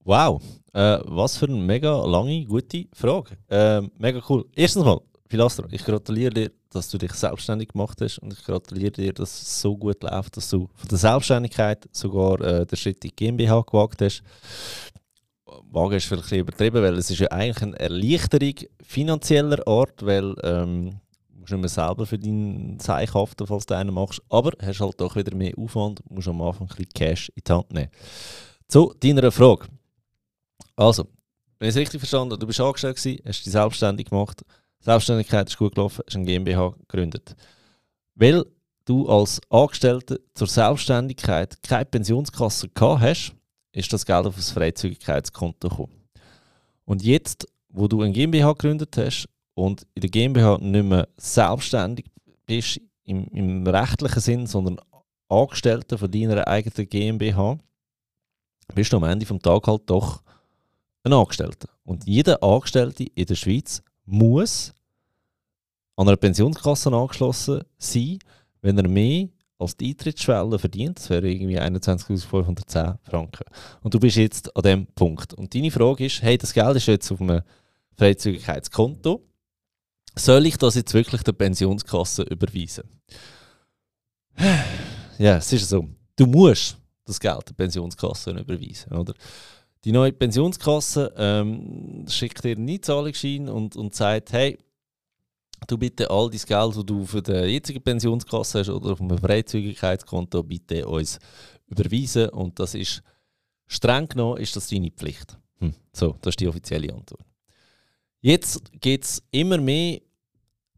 [0.04, 0.42] Wow,
[0.74, 3.38] äh, was für eine mega lange, gute Frage.
[3.48, 4.46] Äh, mega cool.
[4.56, 8.92] Erstens mal, Pilastro, ich gratuliere dir, dass du dich selbstständig gemacht hast und ich gratuliere
[8.92, 13.04] dir, dass es so gut läuft, dass du von der Selbstständigkeit sogar äh, den Schritt
[13.04, 14.24] in die GmbH gewagt hast.
[15.72, 20.36] Wagen ist vielleicht ein übertrieben, weil es ist ja eigentlich eine Erleichterung finanzieller Art, weil
[20.44, 24.80] ähm, du nicht mehr selber für deinen Zeich haften, falls du einen machst, aber hast
[24.80, 27.90] halt doch wieder mehr Aufwand, musst am Anfang ein bisschen Cash in die Hand nehmen.
[28.68, 29.68] Zu deiner Frage.
[30.76, 31.06] Also,
[31.60, 34.44] wenn ich es richtig verstanden habe, du bist angestellt gewesen, hast dich selbstständig gemacht,
[34.80, 37.36] Selbstständigkeit ist gut gelaufen, hast eine GmbH gegründet.
[38.16, 38.46] Weil
[38.86, 43.36] du als Angestellter zur Selbstständigkeit keine Pensionskasse gehabt hast,
[43.72, 46.04] ist das Geld auf das Freizügigkeitskonto gekommen.
[46.86, 52.06] Und jetzt, wo du eine GmbH gegründet hast und in der GmbH nicht mehr selbstständig
[52.46, 54.80] bist im, im rechtlichen Sinn, sondern
[55.28, 57.60] Angestellter von deiner eigenen GmbH,
[58.74, 60.24] bist du am Ende vom Tag halt doch
[61.04, 61.70] ein Angestellter.
[61.84, 64.74] Und jeder Angestellte in der Schweiz muss
[65.96, 68.20] an einer Pensionskasse angeschlossen sein,
[68.62, 69.28] wenn er mehr
[69.60, 73.44] als die Eintrittsschwelle verdient, das wäre irgendwie 21.510 Franken.
[73.82, 75.34] Und du bist jetzt an dem Punkt.
[75.34, 77.42] Und deine Frage ist, hey, das Geld ist jetzt auf einem
[77.98, 79.22] Freizügigkeitskonto.
[80.16, 82.90] Soll ich das jetzt wirklich der Pensionskasse überweisen?
[85.18, 85.86] Ja, es ist so.
[86.16, 89.14] Du musst das Geld der Pensionskasse überweisen, oder?
[89.84, 94.58] Die neue Pensionskasse ähm, schickt dir einen Zahlungsschein und, und sagt, hey,
[95.68, 99.18] du bitte all dein Geld, das du für die jetzige Pensionskasse hast oder auf einem
[99.18, 101.20] Freizügigkeitskonto, bitte uns
[101.68, 102.30] überweisen.
[102.30, 103.04] Und das ist
[103.68, 105.38] streng genommen ist das deine Pflicht.
[105.60, 105.74] Hm.
[105.94, 107.26] So, das ist die offizielle Antwort.
[108.22, 110.02] Jetzt gibt es immer mehr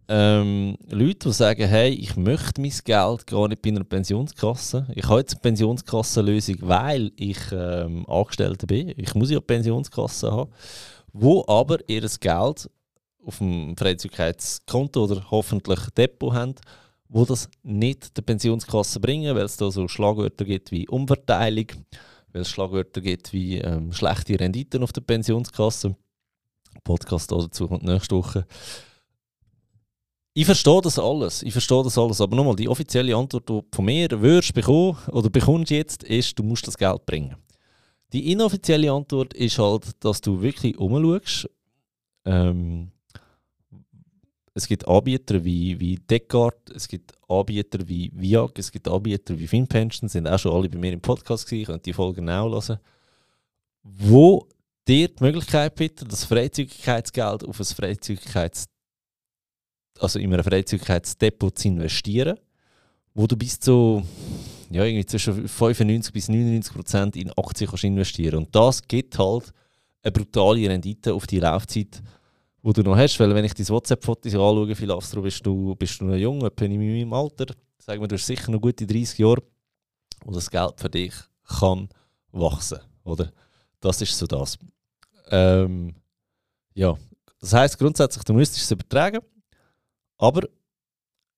[0.07, 4.85] ähm, Leute, die sagen, hey, ich möchte mein Geld gar nicht bei einer Pensionskasse.
[4.93, 8.93] Ich habe jetzt eine Pensionskassenlösung, weil ich ähm, Angestellter bin.
[8.97, 10.51] Ich muss ja eine Pensionskasse haben.
[11.13, 12.69] Wo aber ihr Geld
[13.25, 16.55] auf dem Freizügigkeitskonto oder hoffentlich Depot haben,
[17.09, 21.67] wo das nicht der Pensionskasse bringen, weil es da so Schlagwörter gibt wie Umverteilung,
[22.31, 25.95] weil es Schlagwörter gibt wie ähm, schlechte Renditen auf der Pensionskasse.
[26.83, 28.45] Podcast dazu kommt nächste Woche.
[30.33, 33.63] Ich verstehe das alles, ich verstehe das alles, aber nochmal, die offizielle Antwort, die du
[33.73, 37.35] von mir würdest bekommen oder bekommst jetzt, ist, du musst das Geld bringen.
[38.13, 41.49] Die inoffizielle Antwort ist halt, dass du wirklich umschaust,
[42.23, 42.91] ähm,
[44.53, 49.47] es gibt Anbieter wie, wie Descartes, es gibt Anbieter wie Viag, es gibt Anbieter wie
[49.47, 52.79] FinPension, sind auch schon alle bei mir im Podcast gewesen, könnt die Folge genau hören,
[53.83, 54.47] wo
[54.87, 58.67] dir die Möglichkeit bieten, das Freizügigkeitsgeld auf ein Freizügigkeits
[60.01, 62.37] also in einem Freizügigkeitsdepot zu investieren,
[63.13, 64.03] wo du bis zu
[64.71, 68.35] ja, irgendwie zwischen 95 bis 99 Prozent in Aktien kannst investieren.
[68.35, 69.53] Und das gibt halt
[70.01, 72.01] eine brutale Rendite auf die Laufzeit,
[72.63, 73.19] die du noch hast.
[73.19, 76.65] Weil wenn ich dein WhatsApp-Fotos anschaue, viel Astro bist du, bist du noch jung, etwa
[76.65, 77.53] in meinem Alter.
[77.77, 79.41] Sagen wir, du hast sicher noch gute 30 Jahre
[80.25, 81.13] und das Geld für dich
[81.47, 81.89] kann
[82.31, 83.31] wachsen, oder?
[83.79, 84.57] Das ist so das.
[85.29, 85.95] Ähm,
[86.73, 86.95] ja,
[87.39, 89.19] das heißt grundsätzlich, du müsstest es übertragen,
[90.17, 90.47] aber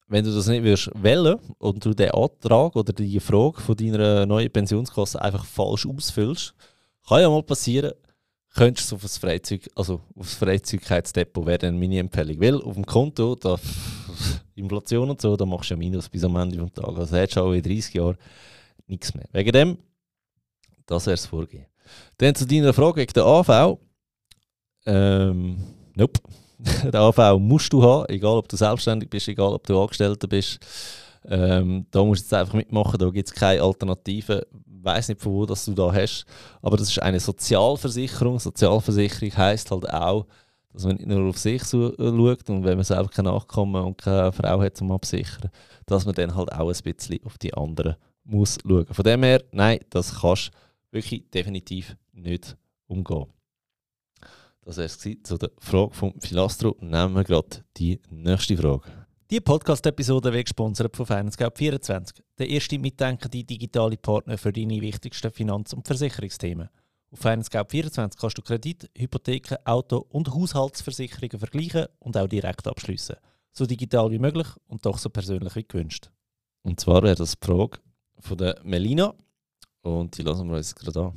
[0.08, 4.26] wenn du das nicht würdest wählen und du den Antrag oder die Frage von deiner
[4.26, 6.54] neuen Pensionskasse einfach falsch ausfüllst,
[7.08, 7.94] kann ja mal passieren,
[8.54, 12.40] könntest du auf das Freizeit, also auf das Freizügigkeitsdepot wäre dann meine Empfehlung.
[12.40, 13.58] Weil auf dem Konto, da
[14.56, 17.00] Inflation und so, da machst du ja Minus bis am Ende des Tages.
[17.00, 18.18] Also hättest du auch in 30 Jahren
[18.88, 19.26] nichts mehr.
[19.32, 19.78] Wegen dem,
[20.86, 21.66] das wäre das Vorgehen.
[22.18, 23.80] Dann zu deiner Frage wegen der AV.
[24.86, 25.58] Ähm,
[25.96, 26.20] nope.
[26.84, 30.60] den AV musst du haben, egal ob du selbstständig bist, egal ob du Angestellter bist.
[31.26, 34.46] Ähm, da musst du jetzt einfach mitmachen, da gibt es keine Alternative.
[34.84, 36.26] Weiß nicht, von wo das du da hast,
[36.62, 38.38] aber das ist eine Sozialversicherung.
[38.38, 40.26] Sozialversicherung heisst halt auch,
[40.74, 43.98] dass man nicht nur auf sich äh, schaut und wenn man selber kein Nachkommen und
[43.98, 45.50] keine Frau hat zum Absichern,
[45.86, 48.88] dass man dann halt auch ein bisschen auf die anderen muss schauen.
[48.90, 53.28] Von dem her, nein, das kannst du wirklich definitiv nicht umgehen.
[54.66, 56.76] Das war es zu der Frage von Philastro.
[56.80, 59.03] Nehmen wir gerade die nächste Frage.
[59.34, 65.74] Die Podcast-Episode wird gesponsert von FinanceGap24, der erste mitdenkende digitale Partner für deine wichtigsten Finanz-
[65.74, 66.70] und Versicherungsthemen.
[67.12, 73.16] Auf FinanceGap24 kannst du Kredit, Hypotheken, Auto- und Haushaltsversicherungen vergleichen und auch direkt abschließen.
[73.52, 76.12] So digital wie möglich und doch so persönlich wie gewünscht.
[76.62, 77.80] Und zwar wäre das die Frage
[78.20, 79.16] von der Melina
[79.82, 81.14] und die lassen wir uns gerade an.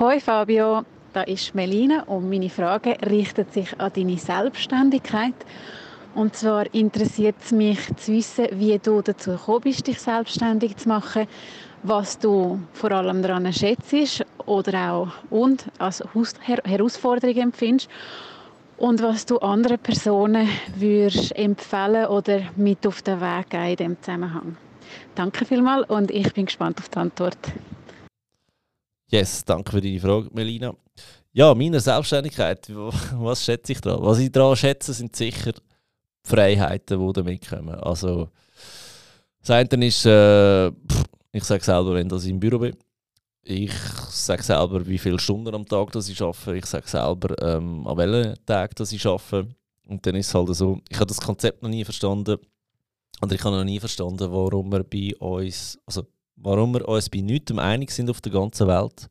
[0.00, 5.34] Hoi Fabio, da ist Melina und meine Frage richtet sich an deine Selbstständigkeit.
[6.16, 10.88] Und zwar interessiert es mich zu wissen, wie du dazu gekommen bist, dich selbstständig zu
[10.88, 11.26] machen,
[11.82, 16.02] was du vor allem daran schätzt oder auch und als
[16.64, 17.90] Herausforderung empfindest
[18.78, 24.02] und was du anderen Personen würdest empfehlen oder mit auf den Weg geben in diesem
[24.02, 24.56] Zusammenhang.
[25.14, 27.38] Danke vielmals und ich bin gespannt auf die Antwort.
[29.10, 30.74] Yes, danke für deine Frage, Melina.
[31.34, 32.70] Ja, meine Selbstständigkeit,
[33.12, 34.02] was schätze ich daran?
[34.02, 35.52] Was ich daran schätze, sind sicher
[36.26, 37.74] Freiheiten, die damit kommen.
[37.76, 38.28] Also,
[39.40, 40.68] das eine ist, äh,
[41.30, 42.76] ich sage selber, wenn ich im Büro bin.
[43.42, 43.72] Ich
[44.10, 46.56] sage selber, wie viele Stunden am Tag das ich arbeite.
[46.56, 49.54] Ich sage selber, ähm, an welchen Tag das ich arbeite.
[49.86, 52.38] Und dann ist es halt so, ich habe das Konzept noch nie verstanden.
[53.22, 57.20] Oder ich habe noch nie verstanden, warum wir bei uns, also warum wir uns bei
[57.20, 59.08] nichts einig sind auf der ganzen Welt.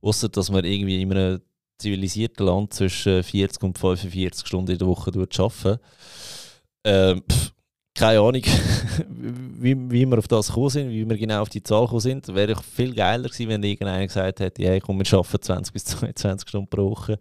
[0.00, 1.42] Außer dass wir irgendwie in einem
[1.78, 5.78] zivilisierten Land zwischen 40 und 45 Stunden in der Woche arbeiten.
[6.88, 7.52] Ähm, pff,
[7.96, 8.42] keine Ahnung,
[9.58, 12.28] wie, wie wir auf das gekommen sind, wie wir genau auf die Zahl gekommen sind.
[12.28, 15.84] Wäre ich viel geiler gewesen, wenn irgendeiner gesagt hätte, hey, komm, wir arbeiten 20 bis
[15.84, 17.18] 22 Stunden pro Woche.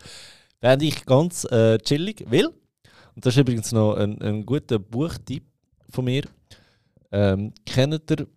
[0.61, 5.45] Wäre ich ganz äh, chillig, weil, und das ist übrigens noch ein, ein guter Buchtipp
[5.89, 6.25] von mir,
[7.11, 8.27] ähm, kennt ihr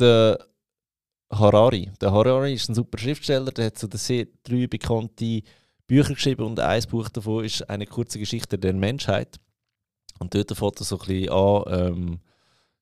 [0.00, 0.36] den
[1.30, 1.90] Harari.
[2.00, 5.42] Der Harari ist ein super Schriftsteller, der hat so drei bekannte
[5.86, 9.38] Bücher geschrieben und ein Buch davon ist eine kurze Geschichte der Menschheit.
[10.22, 12.20] Und dort fängt er so ein bisschen an, ähm,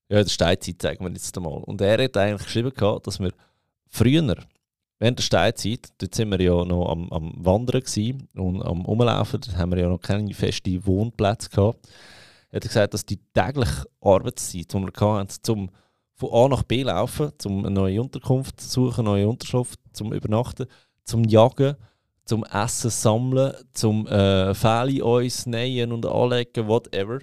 [0.08, 1.62] ja, der Steinzeit, sagen wir jetzt einmal.
[1.64, 2.72] Und er hat eigentlich geschrieben,
[3.02, 3.32] dass wir
[3.88, 4.36] früher,
[4.98, 7.82] während der Steinzeit, dort sind wir ja noch am, am Wandern
[8.34, 11.88] und am Umlaufen, da haben wir ja noch keine festen Wohnplätze gehabt.
[12.50, 15.70] Er hat gesagt, dass die tägliche Arbeitszeit, die wir hatten, zum
[16.20, 20.66] von A nach B laufen, um eine neue Unterkunft zu suchen, neue Unterschrift, zum Übernachten,
[21.04, 21.76] zum Jagen,
[22.24, 27.18] zum Essen sammeln, zum äh, Fähle uns nähen und anlegen, whatever,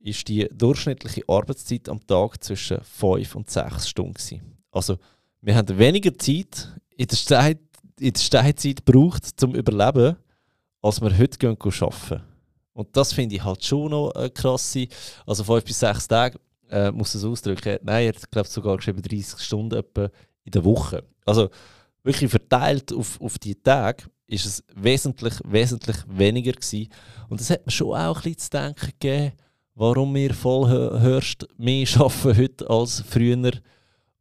[0.00, 4.14] ist die durchschnittliche Arbeitszeit am Tag zwischen 5 und 6 Stunden.
[4.14, 4.56] Gewesen.
[4.70, 4.96] Also,
[5.40, 7.56] wir haben weniger Zeit in der, Stei
[8.00, 10.16] in der Steinzeit gebraucht, zum Überleben,
[10.80, 12.22] als wir heute gehen arbeiten.
[12.74, 14.76] Und das finde ich halt schon noch äh, krass.
[15.26, 16.38] Also 5 bis 6 Tage
[16.70, 17.78] äh, muss es ausdrücken.
[17.82, 20.10] Nein, hat glaube sogar geschrieben 30 Stunden etwa
[20.44, 21.04] in der Woche.
[21.24, 21.50] Also
[22.02, 26.88] wirklich verteilt auf, auf die Tage ist es wesentlich, wesentlich weniger gewesen.
[27.28, 29.32] Und das hat mir schon auch ein bisschen zu denken gegeben,
[29.74, 33.52] warum wir voll hörst mehr arbeiten heute als früher,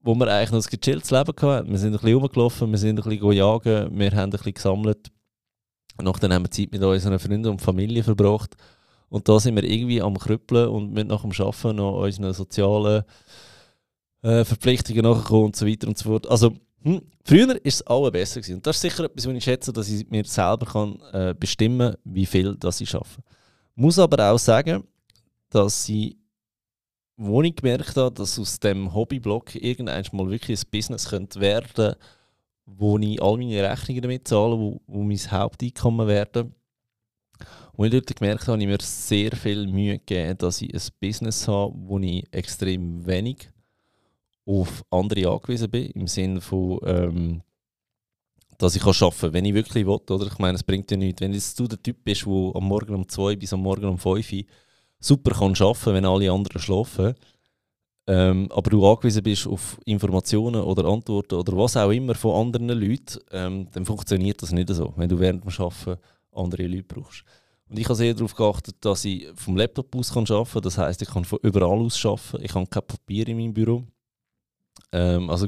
[0.01, 1.69] wo wir eigentlich noch ein gechilltes Leben hatten.
[1.69, 5.11] Wir sind ein bisschen rumgelaufen, wir sind ein bisschen jagen, wir haben ein bisschen gesammelt.
[6.01, 8.55] Nachdem haben wir Zeit mit unseren Freunden und Familie verbracht.
[9.09, 13.03] Und da sind wir irgendwie am Krüppeln und mit nach dem Arbeiten noch unseren sozialen
[14.23, 16.27] äh, Verpflichtungen nachgekommen und so weiter und so fort.
[16.29, 18.41] Also, hm, früher war es alle besser.
[18.41, 18.55] Gewesen.
[18.55, 21.91] Und das ist sicher etwas, was ich schätze, dass ich mir selber kann, äh, bestimmen
[21.91, 23.23] kann, wie viel das ich arbeite.
[23.75, 24.83] Muss aber auch sagen,
[25.49, 26.17] dass ich,
[27.17, 31.95] wo ich gemerkt habe, dass aus dem Hobbyblock irgendwann mal wirklich ein Business könnte werden
[32.65, 36.53] wo ich all meine Rechnungen damit zahle, wo, wo mein Haupteinkommen werden.
[37.73, 40.81] Und ich dort gemerkt habe, habe ich mir sehr viel Mühe gegeben, dass ich ein
[40.99, 43.49] Business habe, wo ich extrem wenig
[44.45, 47.41] auf andere angewiesen bin, im Sinne von, ähm,
[48.57, 49.99] dass ich arbeiten kann, wenn ich wirklich will.
[50.09, 50.27] Oder?
[50.27, 51.21] Ich meine, es bringt ja nichts.
[51.21, 54.31] Wenn du der Typ bist, der am Morgen um 2 bis am Morgen um 5
[54.33, 54.43] Uhr
[54.99, 57.15] super kann arbeiten wenn alle anderen schlafen,
[58.07, 62.69] ähm, aber du angewiesen bist auf Informationen oder Antworten oder was auch immer von anderen
[62.79, 66.01] Leuten, ähm, dann funktioniert das nicht so, wenn du während dem Arbeiten
[66.31, 67.23] andere Leute brauchst.
[67.69, 70.61] Und ich habe sehr darauf geachtet, dass ich vom Laptop aus kann arbeiten kann.
[70.61, 72.43] Das heisst, ich kann von überall aus arbeiten.
[72.43, 73.83] Ich habe kein Papier in meinem Büro.
[74.91, 75.47] Ähm, also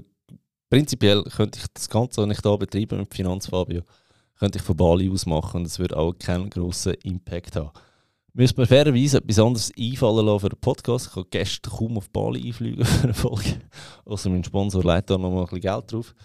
[0.69, 3.81] prinzipiell könnte ich das Ganze, was ich hier betreibe mit Finanzfabio,
[4.39, 7.71] könnte ich von Bali aus machen und es würde auch keinen grossen Impact haben.
[8.35, 11.07] Müsste mir fairerweise etwas anderes einfallen lassen für den Podcast.
[11.07, 13.61] Ich kann gestern kaum auf Bali einfliegen für eine Folge.
[14.05, 16.15] Also mein Sponsor leitet da noch mal ein bisschen Geld drauf.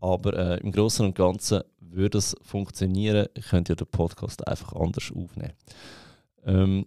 [0.00, 3.28] Aber äh, im Großen und Ganzen würde es funktionieren.
[3.34, 5.52] Ich könnte ja den Podcast einfach anders aufnehmen.
[6.44, 6.86] Ähm,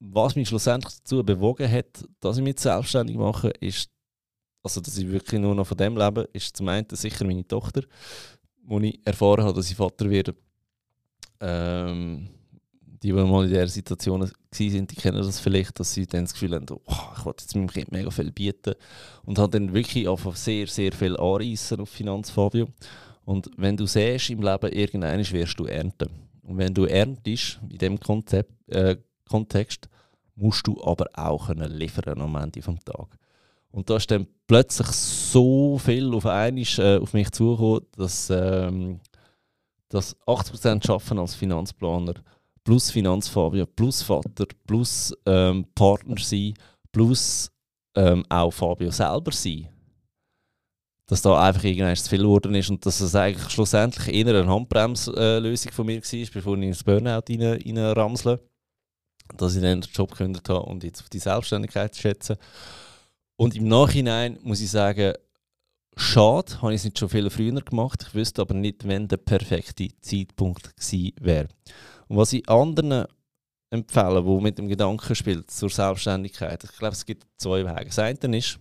[0.00, 3.90] was mich schlussendlich dazu bewogen hat, dass ich mich selbstständig mache, ist,
[4.62, 7.82] also dass ich wirklich nur noch von dem lebe, ist zum einen sicher meine Tochter,
[8.64, 10.34] wo ich erfahren habe, dass ich Vater werde.
[11.40, 12.28] Ähm,
[13.02, 16.32] die, die mal in dieser Situation waren, die kennen das vielleicht, dass sie dann das
[16.32, 18.74] Gefühl haben, oh, ich wollte jetzt meinem Kind mega viel bieten.
[19.24, 22.68] Und haben dann wirklich einfach sehr, sehr viel anreißen auf Finanzfabio.
[23.24, 26.08] Und wenn du siehst im Leben, irgendwann wirst du ernten.
[26.42, 27.98] Und wenn du erntest, in diesem
[28.68, 28.96] äh,
[29.28, 29.88] Kontext,
[30.34, 33.18] musst du aber auch liefern am Ende des Tages.
[33.78, 38.98] Und da ist dann plötzlich so viel auf einmal äh, auf mich zugekommen, dass, ähm,
[39.88, 42.14] dass 80% arbeiten als Finanzplaner
[42.64, 46.54] plus Finanzfabio, plus Vater, plus ähm, Partner sein,
[46.90, 47.52] plus
[47.94, 49.68] ähm, auch Fabio selber sein.
[51.06, 54.52] Dass da einfach irgendwann zu viel geworden ist und dass es eigentlich schlussendlich eher eine
[54.52, 57.22] Handbremslösung von mir war, bevor ich ins Burnout.
[57.28, 58.38] Rein
[59.36, 62.38] dass ich dann den Job gekündigt habe und jetzt auf die Selbstständigkeit schätze.
[63.40, 65.12] Und im Nachhinein muss ich sagen,
[65.96, 68.04] schade, habe ich es nicht schon viel früher gemacht.
[68.08, 71.46] Ich wüsste aber nicht, wann der perfekte Zeitpunkt gewesen wäre.
[72.08, 73.04] Und was ich anderen
[73.70, 77.86] empfehle, die mit dem Gedanken spielen zur Selbstständigkeit, ich glaube, es gibt zwei Wege.
[77.86, 78.58] Das eine ist,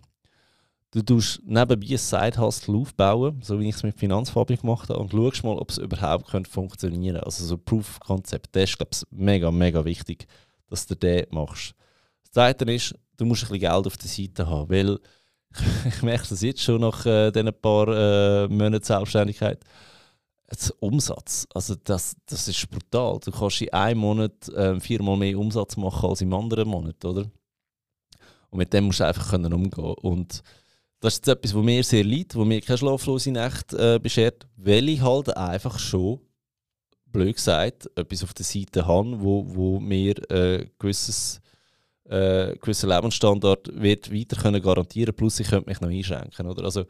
[0.92, 5.12] du tust nebenbei ein Side-Hustle aufbauen, so wie ich es mit Finanzfabrik gemacht habe, und
[5.12, 7.26] schaust mal, ob es überhaupt funktionieren könnte.
[7.26, 10.28] Also so Proof-Konzept, das ist, glaube ich, mega, mega wichtig,
[10.70, 11.74] dass du das machst.
[12.22, 15.00] Das zweite ist, du musst ein bisschen Geld auf der Seite haben, weil
[15.88, 19.64] ich merke das jetzt schon nach äh, diesen paar äh, Monaten Selbstständigkeit,
[20.80, 23.20] Umsatz, also das, das ist brutal.
[23.20, 27.26] Du kannst in einem Monat äh, viermal mehr Umsatz machen als im anderen Monat, oder?
[28.50, 30.42] Und mit dem musst du einfach können umgehen Und
[31.02, 34.48] das ist jetzt etwas, was mir sehr leid, wo mir keine schlaflose Nacht äh, beschert,
[34.56, 36.22] weil ich halt einfach schon,
[37.08, 41.42] blöd gesagt, etwas auf der Seite habe, wo, wo mir äh, gewisses
[42.10, 46.48] äh, gewissen Lebensstandard wird weiter können garantieren plus ich könnte mich noch einschränken.
[46.48, 46.64] Oder?
[46.64, 46.86] Also,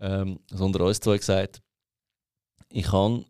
[0.00, 1.62] ähm, also unter uns zwei gesagt,
[2.70, 3.24] ich habe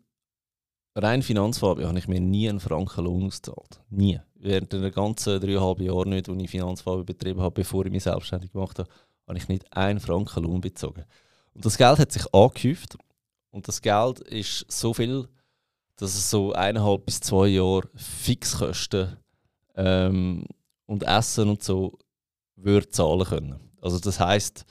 [0.95, 3.81] rein Finanzfabio habe ich mir nie einen Franken Lohn ausgezahlt.
[3.89, 4.19] Nie.
[4.35, 8.51] Während der ganzen dreieinhalb Jahre nicht, als ich Finanzfabio betrieben habe, bevor ich mich selbstständig
[8.51, 8.89] gemacht habe,
[9.27, 11.05] habe ich nicht einen Franken Lohn bezogen.
[11.53, 12.97] Und das Geld hat sich angehäuft
[13.49, 15.27] und das Geld ist so viel,
[15.95, 19.17] dass es so eineinhalb bis zwei Jahre Fixkosten
[19.75, 20.45] ähm,
[20.87, 21.99] und Essen und so
[22.55, 23.59] würde zahlen können.
[23.81, 24.65] Also das heißt,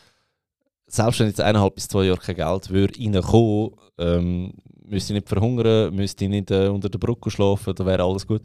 [0.89, 4.53] selbst wenn jetzt eineinhalb bis zwei Jahre kein Geld würde reinkommen, ähm,
[4.85, 8.27] müsste ich nicht verhungern, müsste ich nicht äh, unter der Brücke schlafen, da wäre alles
[8.27, 8.43] gut.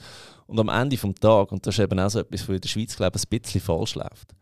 [0.47, 2.69] Und am Ende des Tages, und das ist eben auch so etwas, was in der
[2.69, 4.35] Schweiz glaube ich, ein bisschen falsch läuft.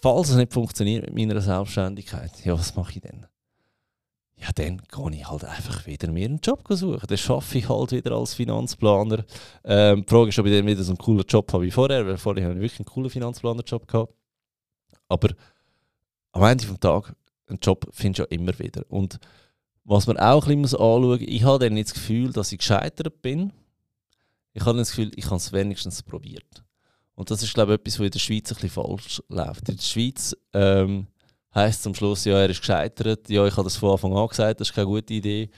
[0.00, 3.26] Falls es nicht funktioniert mit meiner Selbstständigkeit, ja, was mache ich denn?
[4.42, 7.06] Ja, dann gehe ich halt einfach wieder mir einen Job suchen.
[7.06, 9.24] Dann arbeite ich halt wieder als Finanzplaner.
[9.62, 12.04] Ähm, die Frage ist, ob ich dann wieder so einen coolen Job habe wie vorher,
[12.04, 14.08] weil vorher habe ich wirklich einen coolen Finanzplaner-Job.
[15.08, 15.28] Aber
[16.32, 17.12] am Ende des Tages,
[17.46, 18.84] einen Job findest du ja immer wieder.
[18.88, 19.20] Und
[19.84, 22.58] was man auch ein bisschen anschauen muss, ich habe dann nicht das Gefühl, dass ich
[22.58, 23.52] gescheitert bin.
[24.54, 26.64] Ich habe das Gefühl, ich habe es wenigstens probiert.
[27.14, 29.68] Und das ist, glaube ich, etwas, was in der Schweiz ein bisschen falsch läuft.
[29.68, 31.06] In der Schweiz ähm,
[31.54, 33.28] heisst am Schluss, ja, er ist gescheitert.
[33.28, 35.50] Ja, ich habe das von Anfang an gesagt, das ist keine gute Idee.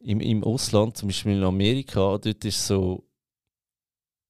[0.00, 3.04] Im, im Ausland, zum Beispiel in Amerika, dort ist so,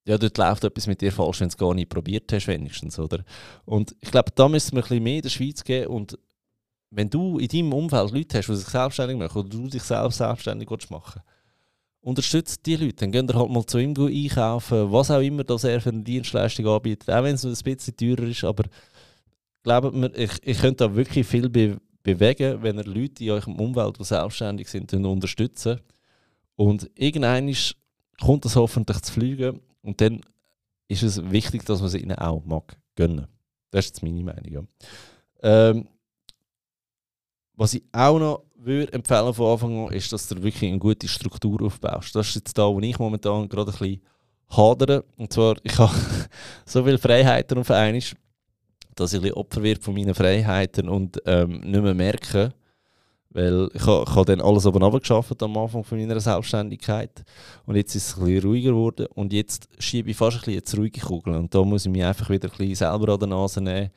[0.07, 2.99] ja, dort läuft etwas mit dir falsch, wenn du es gar nicht probiert hast, wenigstens,
[2.99, 3.25] oder?
[3.65, 6.19] Und ich glaube, da müssen wir ein bisschen mehr in der Schweiz gehen und
[6.91, 10.19] wenn du in deinem Umfeld Leute hast, die sich selbstständig machen oder du dich selbst
[10.19, 11.21] selbstständig machen
[12.07, 12.95] unterstützt die Leute.
[12.95, 16.05] Dann gehen ihr halt mal zu ihm einkaufen, was auch immer das er für eine
[16.05, 18.63] Dienstleistung anbietet, auch wenn es ein bisschen teurer ist, aber
[19.67, 23.57] glaubt mir, ich, ich könnte da wirklich viel be bewegen, wenn ihr Leute in eurem
[23.57, 25.81] Umfeld, die selbstständig sind, unterstützen.
[26.55, 27.53] Und irgendwann
[28.21, 30.21] kommt das hoffentlich zu fliegen und dann
[30.87, 33.27] ist es wichtig, dass man es ihnen auch mag gönnen.
[33.73, 34.69] Das ist jetzt meine Meinung.
[35.43, 35.89] Ähm,
[37.55, 41.09] was ich auch noch würde empfehlen von Anfang an, ist, dass du wirklich eine gute
[41.09, 42.15] Struktur aufbaust.
[42.15, 44.03] Das ist jetzt da, wo ich momentan gerade ein bisschen
[44.49, 45.05] hadere.
[45.17, 45.93] Und zwar, ich habe
[46.65, 48.01] so viele Freiheiten auf einmal,
[48.97, 52.53] dass ich Opfer werde von meinen Freiheiten und ähm, nicht mehr merke,
[53.31, 57.23] weil ich ich habe dann alles oben geschafft am Anfang von meiner Selbstständigkeit
[57.67, 60.61] und jetzt ist es ein bisschen ruhiger geworden und jetzt schiebe ich fast ein bisschen
[60.61, 63.29] ins ruhige Kugel und da muss ich mich einfach wieder ein bisschen selber an der
[63.29, 63.91] Nase nehmen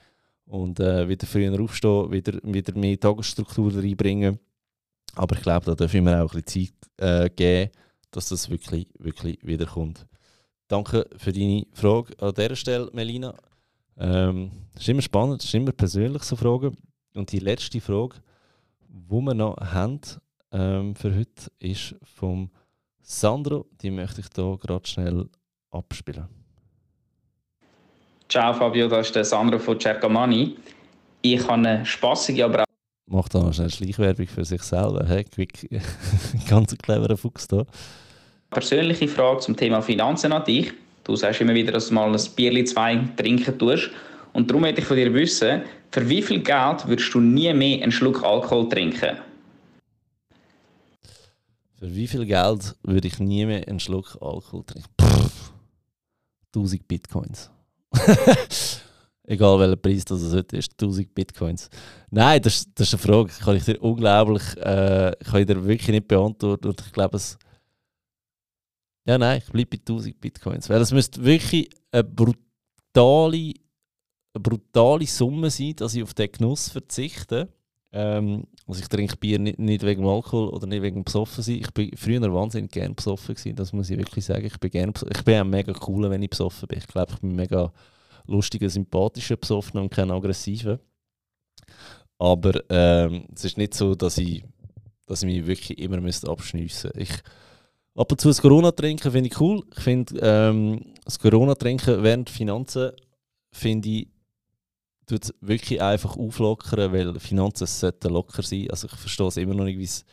[0.45, 4.39] und äh, wieder früher aufstehen, wieder, wieder mehr Tagesstruktur reinbringen.
[5.15, 7.71] Aber ich glaube, da dürfen wir mir auch ein bisschen Zeit äh, geben,
[8.11, 10.05] dass das wirklich, wirklich wiederkommt.
[10.67, 13.35] Danke für deine Frage an dieser Stelle, Melina.
[13.99, 16.77] Ähm, das ist immer spannend, das ist immer persönlich so Fragen.
[17.13, 18.15] Und die letzte Frage,
[18.87, 19.99] die wir noch haben
[20.51, 22.49] ähm, für heute, ist vom
[23.01, 23.65] Sandro.
[23.81, 25.29] Die möchte ich hier gerade schnell
[25.71, 26.27] abspielen.
[28.29, 30.55] Ciao Fabio, das ist der Sandro von Cercamani.
[31.21, 32.65] Ich habe eine spassige, aber auch.
[33.07, 35.03] Macht da noch schnell Schleichwerbung für sich selber.
[35.05, 35.25] Hey,
[36.49, 37.65] ganz cleverer Fuchs da.
[38.51, 40.71] Persönliche Frage zum Thema Finanzen an dich.
[41.09, 43.89] Du sagst immer wieder, dass du mal ein Bierli zwei trinken tust.
[44.31, 47.81] Und darum möchte ich von dir wissen, für wie viel Geld würdest du nie mehr
[47.81, 49.17] einen Schluck Alkohol trinken?
[51.79, 54.87] Für wie viel Geld würde ich nie mehr einen Schluck Alkohol trinken?
[55.01, 55.51] Pff,
[56.53, 57.49] 1000 Bitcoins.
[59.23, 61.71] Egal welcher Preis das heute ist, 1000 Bitcoins.
[62.11, 65.89] Nein, das, das ist eine Frage, kann ich dir unglaublich, äh, kann ich dir wirklich
[65.89, 66.67] nicht beantworten.
[66.67, 67.35] Und ich glaube, es.
[69.09, 70.69] Ja, nein, ich bleibe bei 1000 Bitcoins.
[70.69, 73.53] Weil es müsste wirklich eine brutale,
[74.35, 77.51] eine brutale Summe sein, dass ich auf den Genuss verzichte.
[77.91, 81.55] Ähm, also ich trinke Bier nicht, nicht wegen Alkohol oder nicht wegen besoffen sein.
[81.55, 84.45] Ich bin früher wahnsinnig gern besoffen gewesen, das muss ich wirklich sagen.
[84.45, 86.77] Ich bin gern, ich bin auch mega cool, wenn ich besoffen bin.
[86.77, 87.73] Ich glaube, ich bin mega
[88.27, 90.79] lustiger, sympathischer besoffen und kein aggressiver.
[92.19, 94.43] Aber ähm, es ist nicht so, dass ich,
[95.07, 97.23] dass ich mich wirklich immer abschniessen müsste.
[97.99, 99.63] Ab und zu das Corona trinken finde ich cool.
[99.75, 102.91] Ich finde ähm, das Corona trinken während Finanzen
[103.51, 104.07] finde ich
[105.05, 108.67] tut es wirklich einfach auflockern, weil Finanzen sollten locker sein.
[108.69, 110.05] Also ich verstehe es immer noch nicht, wie es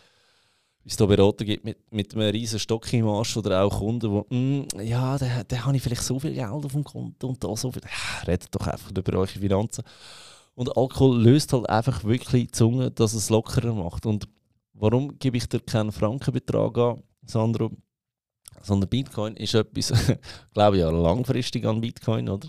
[0.86, 4.36] es da Berater gibt mit, mit einem riesen Stock im Arsch oder auch Kunden, die,
[4.36, 7.56] mm, ja, da, da habe ich vielleicht so viel Geld auf dem Konto und da
[7.56, 7.82] so viel.
[7.82, 9.82] Ja, redet doch einfach über eure Finanzen.
[10.54, 14.06] Und Alkohol löst halt einfach wirklich die Zunge, dass es lockerer macht.
[14.06, 14.28] Und
[14.74, 17.72] warum gebe ich dir keinen Frankenbetrag an, Sandro?
[18.62, 19.92] Sondern Bitcoin ist etwas,
[20.54, 22.48] glaube ich, ja, langfristig an Bitcoin, oder?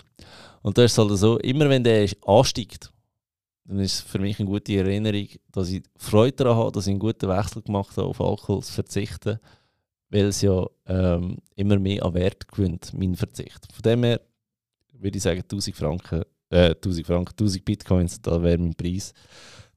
[0.61, 2.91] Und da ist es halt so, immer wenn der ansteigt,
[3.65, 6.91] dann ist es für mich eine gute Erinnerung, dass ich Freude daran habe, dass ich
[6.91, 9.39] einen guten Wechsel gemacht habe, auf Alkohol zu verzichten,
[10.09, 13.67] weil es ja ähm, immer mehr an Wert gewinnt, mein Verzicht.
[13.73, 14.21] Von dem her
[14.93, 19.13] würde ich sagen, 1000 Franken, äh, 1000 Franken, 1000 Bitcoins, da wäre mein Preis,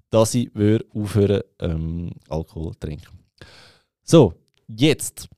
[0.08, 0.50] dass ich
[0.94, 3.18] aufhören ähm, Alkohol zu trinken.
[4.02, 4.34] So,
[4.76, 5.28] jetzt,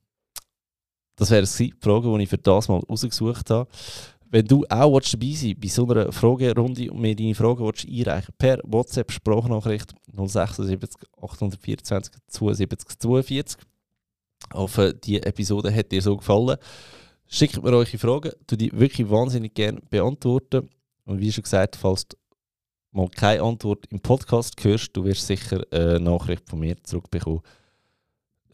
[1.17, 3.69] das wäre die Frage, die ich für das mal rausgesucht habe.
[4.33, 8.35] Wenn du auch dabei sein bei so einer Fragerunde und mir deine Fragen willst einreichen
[8.39, 13.59] per WhatsApp Sprachnachricht 076 824 72 42.
[14.49, 16.57] Ich hoffe, die Episode hat dir so gefallen.
[17.27, 20.69] Schickt mir eure Fragen, du die wirklich wahnsinnig gerne beantworten.
[21.05, 22.17] Und wie schon gesagt, falls du
[22.91, 27.43] mal keine Antwort im Podcast hörst, du wirst sicher eine Nachricht von mir zurückbekommen.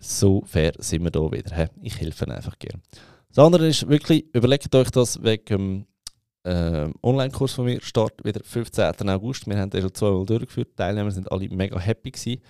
[0.01, 1.69] So fair sind wir da wieder.
[1.83, 2.81] Ich helfe einfach gerne.
[3.29, 5.87] Das andere ist wirklich, überlegt euch das wegen dem
[6.45, 9.09] äh, Online-Kurs von mir, Start wieder 15.
[9.09, 9.47] August.
[9.47, 10.71] Wir haben den schon zweimal durchgeführt.
[10.71, 12.41] Die Teilnehmer sind alle mega happy gewesen.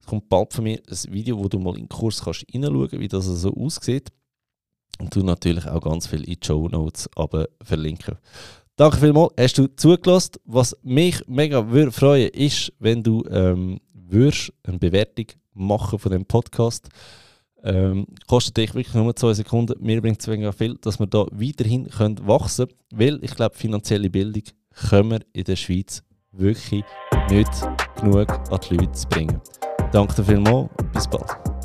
[0.00, 2.88] Es kommt bald von mir ein Video, wo du mal in den Kurs kannst reinschauen
[2.88, 4.10] kannst, wie das so aussieht.
[4.98, 7.08] Und du natürlich auch ganz viel in die Show Notes
[7.62, 8.16] verlinken.
[8.76, 10.32] Danke vielmals, hast du zugelassen.
[10.44, 15.26] Was mich mega würde ist, wenn du ähm, würdest eine Bewertung
[15.56, 16.88] machen von dem Podcast
[17.66, 19.74] ähm, kostet dich wirklich nur zwei Sekunden.
[19.84, 23.56] Mir bringt es mega viel, dass wir da weiterhin können wachsen können, weil ich glaube,
[23.56, 24.44] finanzielle Bildung
[24.88, 26.02] können wir in der Schweiz
[26.32, 26.84] wirklich
[27.28, 27.50] nicht
[28.00, 29.40] genug an die Leute bringen.
[29.92, 31.55] Danke dir vielmals, bis bald.